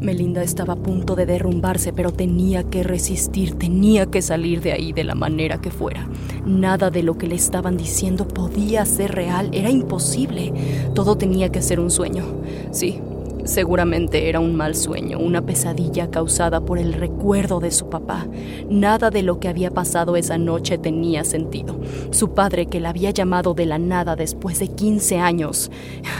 Melinda 0.00 0.42
estaba 0.42 0.74
a 0.74 0.76
punto 0.76 1.16
de 1.16 1.26
derrumbarse, 1.26 1.92
pero 1.92 2.12
tenía 2.12 2.62
que 2.62 2.82
resistir, 2.82 3.54
tenía 3.54 4.06
que 4.06 4.22
salir 4.22 4.60
de 4.60 4.72
ahí 4.72 4.92
de 4.92 5.04
la 5.04 5.14
manera 5.14 5.60
que 5.60 5.70
fuera. 5.70 6.08
Nada 6.46 6.90
de 6.90 7.02
lo 7.02 7.18
que 7.18 7.26
le 7.26 7.34
estaban 7.34 7.76
diciendo 7.76 8.26
podía 8.26 8.84
ser 8.84 9.12
real, 9.12 9.50
era 9.52 9.70
imposible. 9.70 10.52
Todo 10.94 11.16
tenía 11.16 11.50
que 11.50 11.62
ser 11.62 11.80
un 11.80 11.90
sueño. 11.90 12.24
Sí, 12.70 13.00
Seguramente 13.48 14.28
era 14.28 14.40
un 14.40 14.54
mal 14.56 14.74
sueño, 14.74 15.18
una 15.18 15.40
pesadilla 15.40 16.10
causada 16.10 16.60
por 16.60 16.78
el 16.78 16.92
recuerdo 16.92 17.60
de 17.60 17.70
su 17.70 17.88
papá. 17.88 18.26
Nada 18.68 19.08
de 19.08 19.22
lo 19.22 19.40
que 19.40 19.48
había 19.48 19.70
pasado 19.70 20.16
esa 20.16 20.36
noche 20.36 20.76
tenía 20.76 21.24
sentido. 21.24 21.80
Su 22.10 22.34
padre, 22.34 22.66
que 22.66 22.78
la 22.78 22.90
había 22.90 23.10
llamado 23.10 23.54
de 23.54 23.64
la 23.64 23.78
nada 23.78 24.16
después 24.16 24.58
de 24.58 24.68
15 24.68 25.18
años. 25.20 25.70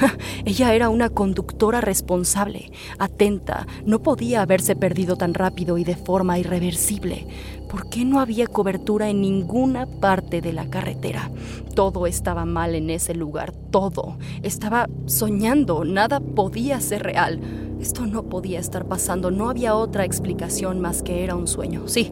Ella 0.46 0.72
era 0.72 0.88
una 0.88 1.10
conductora 1.10 1.82
responsable, 1.82 2.72
atenta, 2.98 3.66
no 3.84 4.02
podía 4.02 4.40
haberse 4.40 4.74
perdido 4.74 5.16
tan 5.16 5.34
rápido 5.34 5.76
y 5.76 5.84
de 5.84 5.96
forma 5.96 6.38
irreversible. 6.38 7.26
¿Por 7.68 7.90
qué 7.90 8.04
no 8.04 8.20
había 8.20 8.46
cobertura 8.46 9.10
en 9.10 9.20
ninguna 9.20 9.86
parte 9.86 10.40
de 10.40 10.54
la 10.54 10.70
carretera? 10.70 11.30
Todo 11.74 12.06
estaba 12.06 12.46
mal 12.46 12.74
en 12.74 12.88
ese 12.88 13.14
lugar, 13.14 13.52
todo. 13.52 14.16
Estaba 14.42 14.88
soñando, 15.04 15.84
nada 15.84 16.20
podía 16.20 16.80
ser 16.80 17.02
real. 17.02 17.40
Esto 17.78 18.06
no 18.06 18.22
podía 18.22 18.58
estar 18.58 18.86
pasando, 18.86 19.30
no 19.30 19.50
había 19.50 19.74
otra 19.74 20.04
explicación 20.04 20.80
más 20.80 21.02
que 21.02 21.22
era 21.24 21.36
un 21.36 21.46
sueño. 21.46 21.88
Sí, 21.88 22.10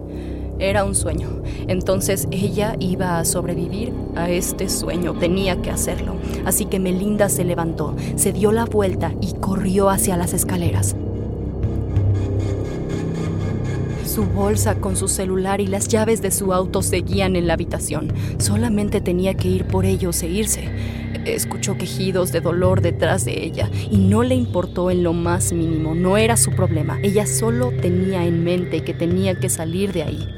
era 0.59 0.84
un 0.84 0.94
sueño. 0.94 1.42
Entonces 1.68 2.28
ella 2.30 2.76
iba 2.78 3.18
a 3.18 3.24
sobrevivir 3.24 3.94
a 4.14 4.28
este 4.28 4.68
sueño, 4.68 5.14
tenía 5.14 5.62
que 5.62 5.70
hacerlo. 5.70 6.16
Así 6.44 6.66
que 6.66 6.78
Melinda 6.78 7.30
se 7.30 7.44
levantó, 7.44 7.96
se 8.16 8.32
dio 8.32 8.52
la 8.52 8.66
vuelta 8.66 9.12
y 9.22 9.32
corrió 9.34 9.88
hacia 9.88 10.16
las 10.18 10.34
escaleras. 10.34 10.96
Su 14.16 14.24
bolsa 14.24 14.76
con 14.76 14.96
su 14.96 15.08
celular 15.08 15.60
y 15.60 15.66
las 15.66 15.88
llaves 15.88 16.22
de 16.22 16.30
su 16.30 16.54
auto 16.54 16.80
seguían 16.80 17.36
en 17.36 17.46
la 17.46 17.52
habitación. 17.52 18.14
Solamente 18.38 19.02
tenía 19.02 19.34
que 19.34 19.48
ir 19.48 19.66
por 19.66 19.84
ellos 19.84 20.22
e 20.22 20.28
irse. 20.28 20.70
Escuchó 21.26 21.76
quejidos 21.76 22.32
de 22.32 22.40
dolor 22.40 22.80
detrás 22.80 23.26
de 23.26 23.44
ella 23.44 23.68
y 23.90 23.98
no 23.98 24.22
le 24.22 24.34
importó 24.34 24.90
en 24.90 25.02
lo 25.02 25.12
más 25.12 25.52
mínimo, 25.52 25.94
no 25.94 26.16
era 26.16 26.38
su 26.38 26.52
problema. 26.52 26.98
Ella 27.02 27.26
solo 27.26 27.72
tenía 27.82 28.24
en 28.24 28.42
mente 28.42 28.82
que 28.84 28.94
tenía 28.94 29.38
que 29.38 29.50
salir 29.50 29.92
de 29.92 30.04
ahí. 30.04 30.34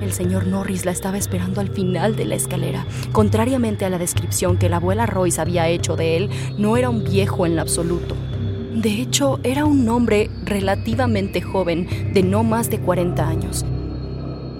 El 0.00 0.14
señor 0.14 0.46
Norris 0.46 0.86
la 0.86 0.92
estaba 0.92 1.18
esperando 1.18 1.60
al 1.60 1.68
final 1.68 2.16
de 2.16 2.24
la 2.24 2.36
escalera. 2.36 2.86
Contrariamente 3.12 3.84
a 3.84 3.90
la 3.90 3.98
descripción 3.98 4.56
que 4.56 4.70
la 4.70 4.76
abuela 4.76 5.04
Royce 5.04 5.42
había 5.42 5.68
hecho 5.68 5.94
de 5.94 6.16
él, 6.16 6.30
no 6.56 6.78
era 6.78 6.88
un 6.88 7.04
viejo 7.04 7.44
en 7.44 7.54
lo 7.54 7.60
absoluto. 7.60 8.16
De 8.82 9.00
hecho, 9.00 9.38
era 9.44 9.64
un 9.64 9.88
hombre 9.88 10.28
relativamente 10.44 11.40
joven, 11.40 11.86
de 12.12 12.24
no 12.24 12.42
más 12.42 12.68
de 12.68 12.80
40 12.80 13.28
años. 13.28 13.64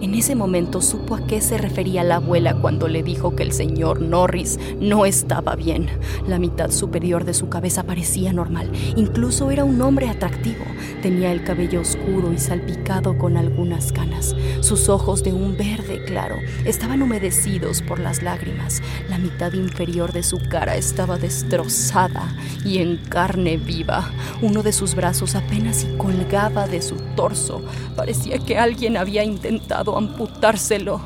En 0.02 0.16
ese 0.16 0.34
momento 0.34 0.82
supo 0.82 1.14
a 1.14 1.24
qué 1.28 1.40
se 1.40 1.58
refería 1.58 2.02
la 2.02 2.16
abuela 2.16 2.56
cuando 2.56 2.88
le 2.88 3.04
dijo 3.04 3.36
que 3.36 3.44
el 3.44 3.52
señor 3.52 4.00
Norris 4.00 4.58
no 4.80 5.06
estaba 5.06 5.54
bien. 5.54 5.86
La 6.26 6.40
mitad 6.40 6.72
superior 6.72 7.24
de 7.24 7.34
su 7.34 7.48
cabeza 7.48 7.84
parecía 7.84 8.32
normal, 8.32 8.72
incluso 8.96 9.52
era 9.52 9.62
un 9.62 9.80
hombre 9.80 10.08
atractivo. 10.08 10.64
Tenía 11.02 11.30
el 11.30 11.44
cabello 11.44 11.82
oscuro 11.82 12.32
y 12.32 12.38
salpicado 12.38 13.16
con 13.16 13.36
algunas 13.36 13.92
canas. 13.92 14.34
Sus 14.60 14.88
ojos 14.88 15.22
de 15.22 15.32
un 15.32 15.56
verde 15.56 16.02
claro 16.04 16.34
estaban 16.64 17.00
humedecidos 17.00 17.80
por 17.80 18.00
las 18.00 18.24
lágrimas. 18.24 18.82
La 19.08 19.18
mitad 19.18 19.52
inferior 19.52 20.12
de 20.12 20.24
su 20.24 20.40
cara 20.48 20.74
estaba 20.74 21.16
destrozada 21.16 22.34
y 22.64 22.78
en 22.78 22.96
carne 22.96 23.56
viva. 23.56 24.10
Uno 24.40 24.64
de 24.64 24.72
sus 24.72 24.96
brazos 24.96 25.36
apenas 25.36 25.86
colgaba 25.96 26.66
de 26.66 26.82
su 26.82 26.96
torso. 27.14 27.62
Parecía 27.94 28.38
que 28.40 28.58
alguien 28.58 28.96
había 28.96 29.22
intentado 29.22 29.91
amputárselo. 29.98 31.00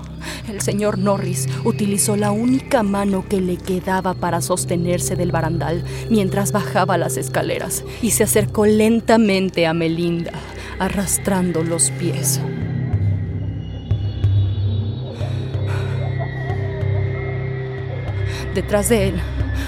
El 0.49 0.61
señor 0.61 0.99
Norris 0.99 1.49
utilizó 1.65 2.17
la 2.17 2.31
única 2.31 2.83
mano 2.83 3.25
que 3.29 3.41
le 3.41 3.57
quedaba 3.57 4.15
para 4.15 4.41
sostenerse 4.41 5.17
del 5.17 5.33
barandal 5.33 5.85
mientras 6.11 6.53
bajaba 6.53 6.99
las 6.99 7.17
escaleras 7.17 7.85
y 8.03 8.13
se 8.13 8.25
acercó 8.25 8.67
lentamente 8.67 9.67
a 9.67 9.75
Melinda, 9.75 10.33
arrastrando 10.79 11.63
los 11.63 11.91
pies. 11.93 12.41
Detrás 18.55 18.89
de 18.89 19.09
él, 19.09 19.21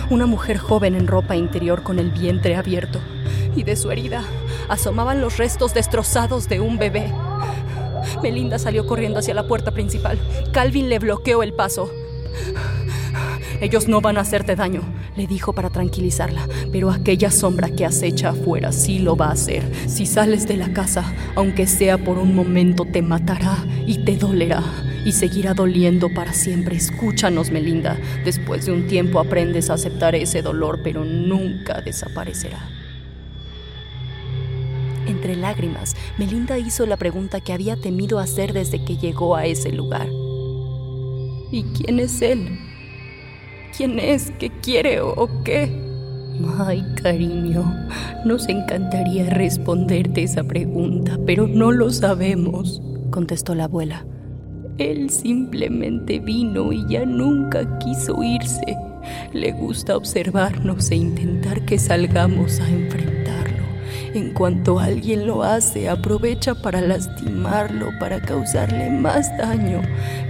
una 0.09 0.25
mujer 0.25 0.57
joven 0.57 0.95
en 0.95 1.07
ropa 1.07 1.37
interior 1.37 1.83
con 1.83 1.99
el 1.99 2.11
vientre 2.11 2.57
abierto, 2.57 3.01
y 3.55 3.63
de 3.63 3.77
su 3.77 3.91
herida 3.91 4.25
asomaban 4.69 5.21
los 5.21 5.37
restos 5.37 5.75
destrozados 5.75 6.49
de 6.49 6.61
un 6.61 6.79
bebé. 6.79 7.13
Melinda 8.23 8.59
salió 8.59 8.87
corriendo 8.87 9.19
hacia 9.19 9.35
la 9.35 9.47
puerta 9.47 9.73
principal. 9.73 10.19
Calvin 10.53 10.89
le 10.89 10.99
bloqueó 10.99 11.43
el 11.43 11.53
paso. 11.53 11.91
Ellos 13.61 13.89
no 13.89 14.01
van 14.01 14.19
a 14.19 14.21
hacerte 14.21 14.55
daño, 14.55 14.83
le 15.17 15.27
dijo 15.27 15.53
para 15.53 15.71
tranquilizarla, 15.71 16.49
pero 16.71 16.91
aquella 16.91 17.33
sombra 17.33 17.71
que 17.71 17.85
acecha 17.85 18.31
afuera 18.31 18.71
sí 18.71 19.01
lo 19.01 19.17
va 19.17 19.27
a 19.27 19.33
hacer. 19.33 19.65
Si 19.89 20.07
sales 20.07 20.47
de 20.47 20.57
la 20.57 20.73
casa, 20.73 21.13
aunque 21.35 21.67
sea 21.67 21.99
por 21.99 22.19
un 22.19 22.37
momento, 22.37 22.85
te 22.85 23.03
matará 23.03 23.67
y 23.85 24.05
te 24.05 24.17
dolerá 24.17 24.63
y 25.05 25.13
seguirá 25.13 25.55
doliendo 25.55 26.09
para 26.15 26.33
siempre. 26.33 26.77
Escúchanos, 26.77 27.51
Melinda. 27.51 27.99
Después 28.25 28.67
de 28.67 28.73
un 28.73 28.87
tiempo 28.87 29.19
aprendes 29.19 29.71
a 29.71 29.75
aceptar 29.75 30.15
ese 30.15 30.41
dolor, 30.41 30.81
pero 30.85 31.05
nunca 31.05 31.81
desaparecerá. 31.81 32.78
Entre 35.09 35.37
lágrimas, 35.37 35.97
Melinda 36.19 36.59
hizo 36.59 36.85
la 36.85 36.99
pregunta 36.99 37.41
que 37.41 37.55
había 37.55 37.77
temido 37.77 38.19
hacer 38.19 38.53
desde 38.53 38.85
que 38.85 38.99
llegó 38.99 39.37
a 39.37 39.47
ese 39.47 39.73
lugar. 39.73 40.07
¿Y 41.51 41.63
quién 41.75 41.99
es 41.99 42.21
él? 42.21 42.59
¿Quién 43.75 43.99
es? 43.99 44.31
¿Qué 44.39 44.51
quiere 44.61 45.01
o 45.01 45.43
qué? 45.45 45.89
Ay, 46.59 46.85
cariño, 47.03 47.75
nos 48.25 48.49
encantaría 48.49 49.31
responderte 49.31 50.23
esa 50.23 50.45
pregunta, 50.45 51.19
pero 51.27 51.49
no 51.49 51.73
lo 51.73 51.91
sabemos, 51.91 52.83
contestó 53.11 53.55
la 53.55 53.65
abuela. 53.65 54.05
Él 54.77 55.11
simplemente 55.11 56.21
vino 56.21 56.73
y 56.73 56.87
ya 56.89 57.05
nunca 57.05 57.79
quiso 57.79 58.23
irse. 58.23 58.77
Le 59.33 59.53
gusta 59.53 59.97
observarnos 59.97 60.91
e 60.91 60.97
intentar 60.97 61.65
que 61.65 61.79
salgamos 61.79 62.61
a 62.61 62.69
enfrentarlo. 62.69 63.18
En 64.15 64.33
cuanto 64.33 64.79
alguien 64.79 65.27
lo 65.27 65.43
hace, 65.43 65.89
aprovecha 65.89 66.55
para 66.55 66.81
lastimarlo, 66.81 67.91
para 68.01 68.21
causarle 68.21 68.91
más 68.91 69.37
daño. 69.37 69.83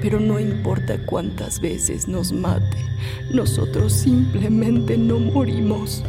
Pero 0.03 0.19
no 0.19 0.41
importa 0.41 0.99
cuántas 1.07 1.61
veces 1.61 2.09
nos 2.09 2.33
mate, 2.33 2.85
nosotros 3.33 3.93
simplemente 3.93 4.99
no 4.99 5.21
morimos 5.21 6.03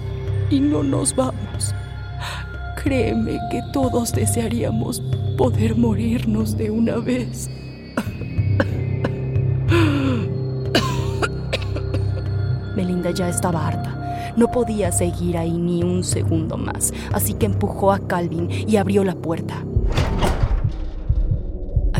y 0.49 0.59
no 0.59 0.81
nos 0.83 1.15
vamos. 1.15 1.75
Créeme 2.83 3.37
que 3.51 3.61
todos 3.71 4.11
desearíamos 4.13 5.03
poder 5.37 5.75
morirnos 5.75 6.57
de 6.57 6.71
una 6.71 6.97
vez. 6.97 7.49
Melinda 12.75 13.11
ya 13.11 13.29
estaba 13.29 13.67
harta. 13.67 13.98
No 14.39 14.49
podía 14.49 14.93
seguir 14.93 15.37
ahí 15.37 15.51
ni 15.51 15.83
un 15.83 16.01
segundo 16.01 16.55
más, 16.55 16.93
así 17.11 17.33
que 17.33 17.45
empujó 17.45 17.91
a 17.91 17.99
Calvin 17.99 18.47
y 18.49 18.77
abrió 18.77 19.03
la 19.03 19.15
puerta. 19.15 19.65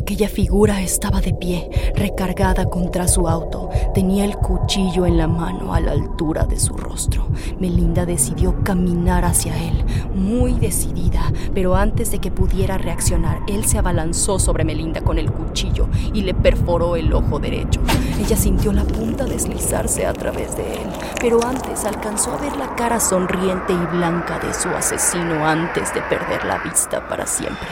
Aquella 0.09 0.27
figura 0.27 0.81
estaba 0.81 1.21
de 1.21 1.35
pie, 1.35 1.69
recargada 1.93 2.65
contra 2.65 3.07
su 3.07 3.27
auto. 3.27 3.69
Tenía 3.93 4.25
el 4.25 4.37
cuchillo 4.37 5.05
en 5.05 5.19
la 5.19 5.27
mano 5.27 5.75
a 5.75 5.79
la 5.79 5.91
altura 5.91 6.45
de 6.45 6.59
su 6.59 6.75
rostro. 6.75 7.27
Melinda 7.59 8.07
decidió 8.07 8.63
caminar 8.63 9.23
hacia 9.23 9.55
él, 9.55 9.85
muy 10.15 10.53
decidida, 10.53 11.31
pero 11.53 11.75
antes 11.75 12.09
de 12.09 12.17
que 12.17 12.31
pudiera 12.31 12.79
reaccionar, 12.79 13.41
él 13.47 13.65
se 13.65 13.77
abalanzó 13.77 14.39
sobre 14.39 14.63
Melinda 14.63 15.01
con 15.01 15.19
el 15.19 15.31
cuchillo 15.31 15.87
y 16.11 16.23
le 16.23 16.33
perforó 16.33 16.95
el 16.95 17.13
ojo 17.13 17.37
derecho. 17.37 17.79
Ella 18.19 18.35
sintió 18.35 18.73
la 18.73 18.85
punta 18.85 19.25
deslizarse 19.25 20.07
a 20.07 20.13
través 20.13 20.57
de 20.57 20.73
él, 20.73 20.89
pero 21.21 21.39
antes 21.45 21.85
alcanzó 21.85 22.33
a 22.33 22.37
ver 22.37 22.57
la 22.57 22.73
cara 22.75 22.99
sonriente 22.99 23.73
y 23.73 23.95
blanca 23.95 24.39
de 24.39 24.55
su 24.55 24.69
asesino 24.69 25.45
antes 25.45 25.93
de 25.93 26.01
perder 26.01 26.45
la 26.45 26.57
vista 26.63 27.07
para 27.07 27.27
siempre. 27.27 27.67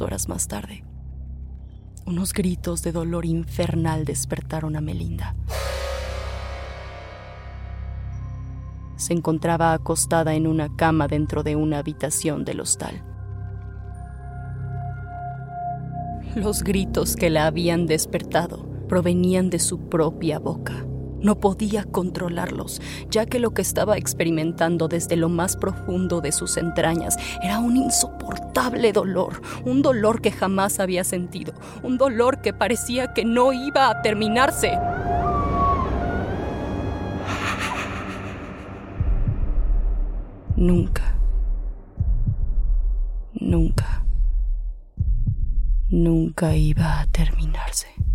Horas 0.00 0.28
más 0.28 0.48
tarde, 0.48 0.82
unos 2.06 2.32
gritos 2.32 2.82
de 2.82 2.90
dolor 2.90 3.24
infernal 3.24 4.04
despertaron 4.04 4.74
a 4.74 4.80
Melinda. 4.80 5.36
Se 8.96 9.12
encontraba 9.12 9.72
acostada 9.72 10.34
en 10.34 10.48
una 10.48 10.74
cama 10.74 11.06
dentro 11.06 11.44
de 11.44 11.54
una 11.54 11.78
habitación 11.78 12.44
del 12.44 12.60
hostal. 12.60 13.00
Los 16.34 16.64
gritos 16.64 17.14
que 17.14 17.30
la 17.30 17.46
habían 17.46 17.86
despertado 17.86 18.66
provenían 18.88 19.50
de 19.50 19.60
su 19.60 19.88
propia 19.88 20.40
boca. 20.40 20.84
No 21.26 21.40
podía 21.40 21.82
controlarlos, 21.82 22.80
ya 23.10 23.26
que 23.26 23.40
lo 23.40 23.50
que 23.50 23.60
estaba 23.60 23.96
experimentando 23.96 24.86
desde 24.86 25.16
lo 25.16 25.28
más 25.28 25.56
profundo 25.56 26.20
de 26.20 26.30
sus 26.30 26.56
entrañas 26.56 27.16
era 27.42 27.58
un 27.58 27.76
insoportable 27.76 28.92
dolor, 28.92 29.42
un 29.64 29.82
dolor 29.82 30.20
que 30.20 30.30
jamás 30.30 30.78
había 30.78 31.02
sentido, 31.02 31.52
un 31.82 31.98
dolor 31.98 32.42
que 32.42 32.52
parecía 32.52 33.12
que 33.12 33.24
no 33.24 33.52
iba 33.52 33.90
a 33.90 34.02
terminarse. 34.02 34.78
Nunca, 40.54 41.18
nunca, 43.34 44.06
nunca 45.90 46.54
iba 46.54 47.00
a 47.00 47.06
terminarse. 47.06 48.05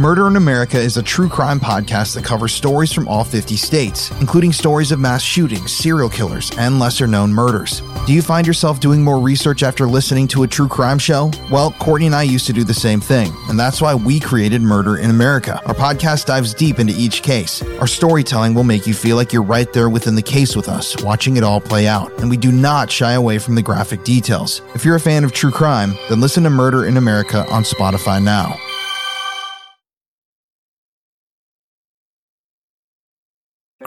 Murder 0.00 0.26
in 0.28 0.36
America 0.36 0.78
is 0.78 0.96
a 0.96 1.02
true 1.02 1.28
crime 1.28 1.60
podcast 1.60 2.14
that 2.14 2.24
covers 2.24 2.54
stories 2.54 2.90
from 2.90 3.06
all 3.06 3.22
50 3.22 3.54
states, 3.56 4.10
including 4.12 4.50
stories 4.50 4.92
of 4.92 4.98
mass 4.98 5.20
shootings, 5.20 5.72
serial 5.72 6.08
killers, 6.08 6.50
and 6.56 6.78
lesser 6.78 7.06
known 7.06 7.30
murders. 7.30 7.82
Do 8.06 8.14
you 8.14 8.22
find 8.22 8.46
yourself 8.46 8.80
doing 8.80 9.04
more 9.04 9.20
research 9.20 9.62
after 9.62 9.86
listening 9.86 10.26
to 10.28 10.42
a 10.42 10.48
true 10.48 10.68
crime 10.68 10.98
show? 10.98 11.30
Well, 11.50 11.72
Courtney 11.72 12.06
and 12.06 12.14
I 12.14 12.22
used 12.22 12.46
to 12.46 12.54
do 12.54 12.64
the 12.64 12.72
same 12.72 12.98
thing, 12.98 13.30
and 13.50 13.60
that's 13.60 13.82
why 13.82 13.94
we 13.94 14.18
created 14.18 14.62
Murder 14.62 14.96
in 14.96 15.10
America. 15.10 15.60
Our 15.66 15.74
podcast 15.74 16.24
dives 16.24 16.54
deep 16.54 16.78
into 16.78 16.94
each 16.96 17.22
case. 17.22 17.62
Our 17.78 17.86
storytelling 17.86 18.54
will 18.54 18.64
make 18.64 18.86
you 18.86 18.94
feel 18.94 19.16
like 19.16 19.34
you're 19.34 19.42
right 19.42 19.70
there 19.70 19.90
within 19.90 20.14
the 20.14 20.22
case 20.22 20.56
with 20.56 20.70
us, 20.70 20.96
watching 21.02 21.36
it 21.36 21.44
all 21.44 21.60
play 21.60 21.86
out, 21.86 22.10
and 22.20 22.30
we 22.30 22.38
do 22.38 22.52
not 22.52 22.90
shy 22.90 23.12
away 23.12 23.38
from 23.38 23.54
the 23.54 23.60
graphic 23.60 24.02
details. 24.04 24.62
If 24.74 24.82
you're 24.82 24.96
a 24.96 25.00
fan 25.00 25.24
of 25.24 25.32
true 25.32 25.50
crime, 25.50 25.92
then 26.08 26.22
listen 26.22 26.44
to 26.44 26.50
Murder 26.50 26.86
in 26.86 26.96
America 26.96 27.46
on 27.50 27.64
Spotify 27.64 28.24
now. 28.24 28.56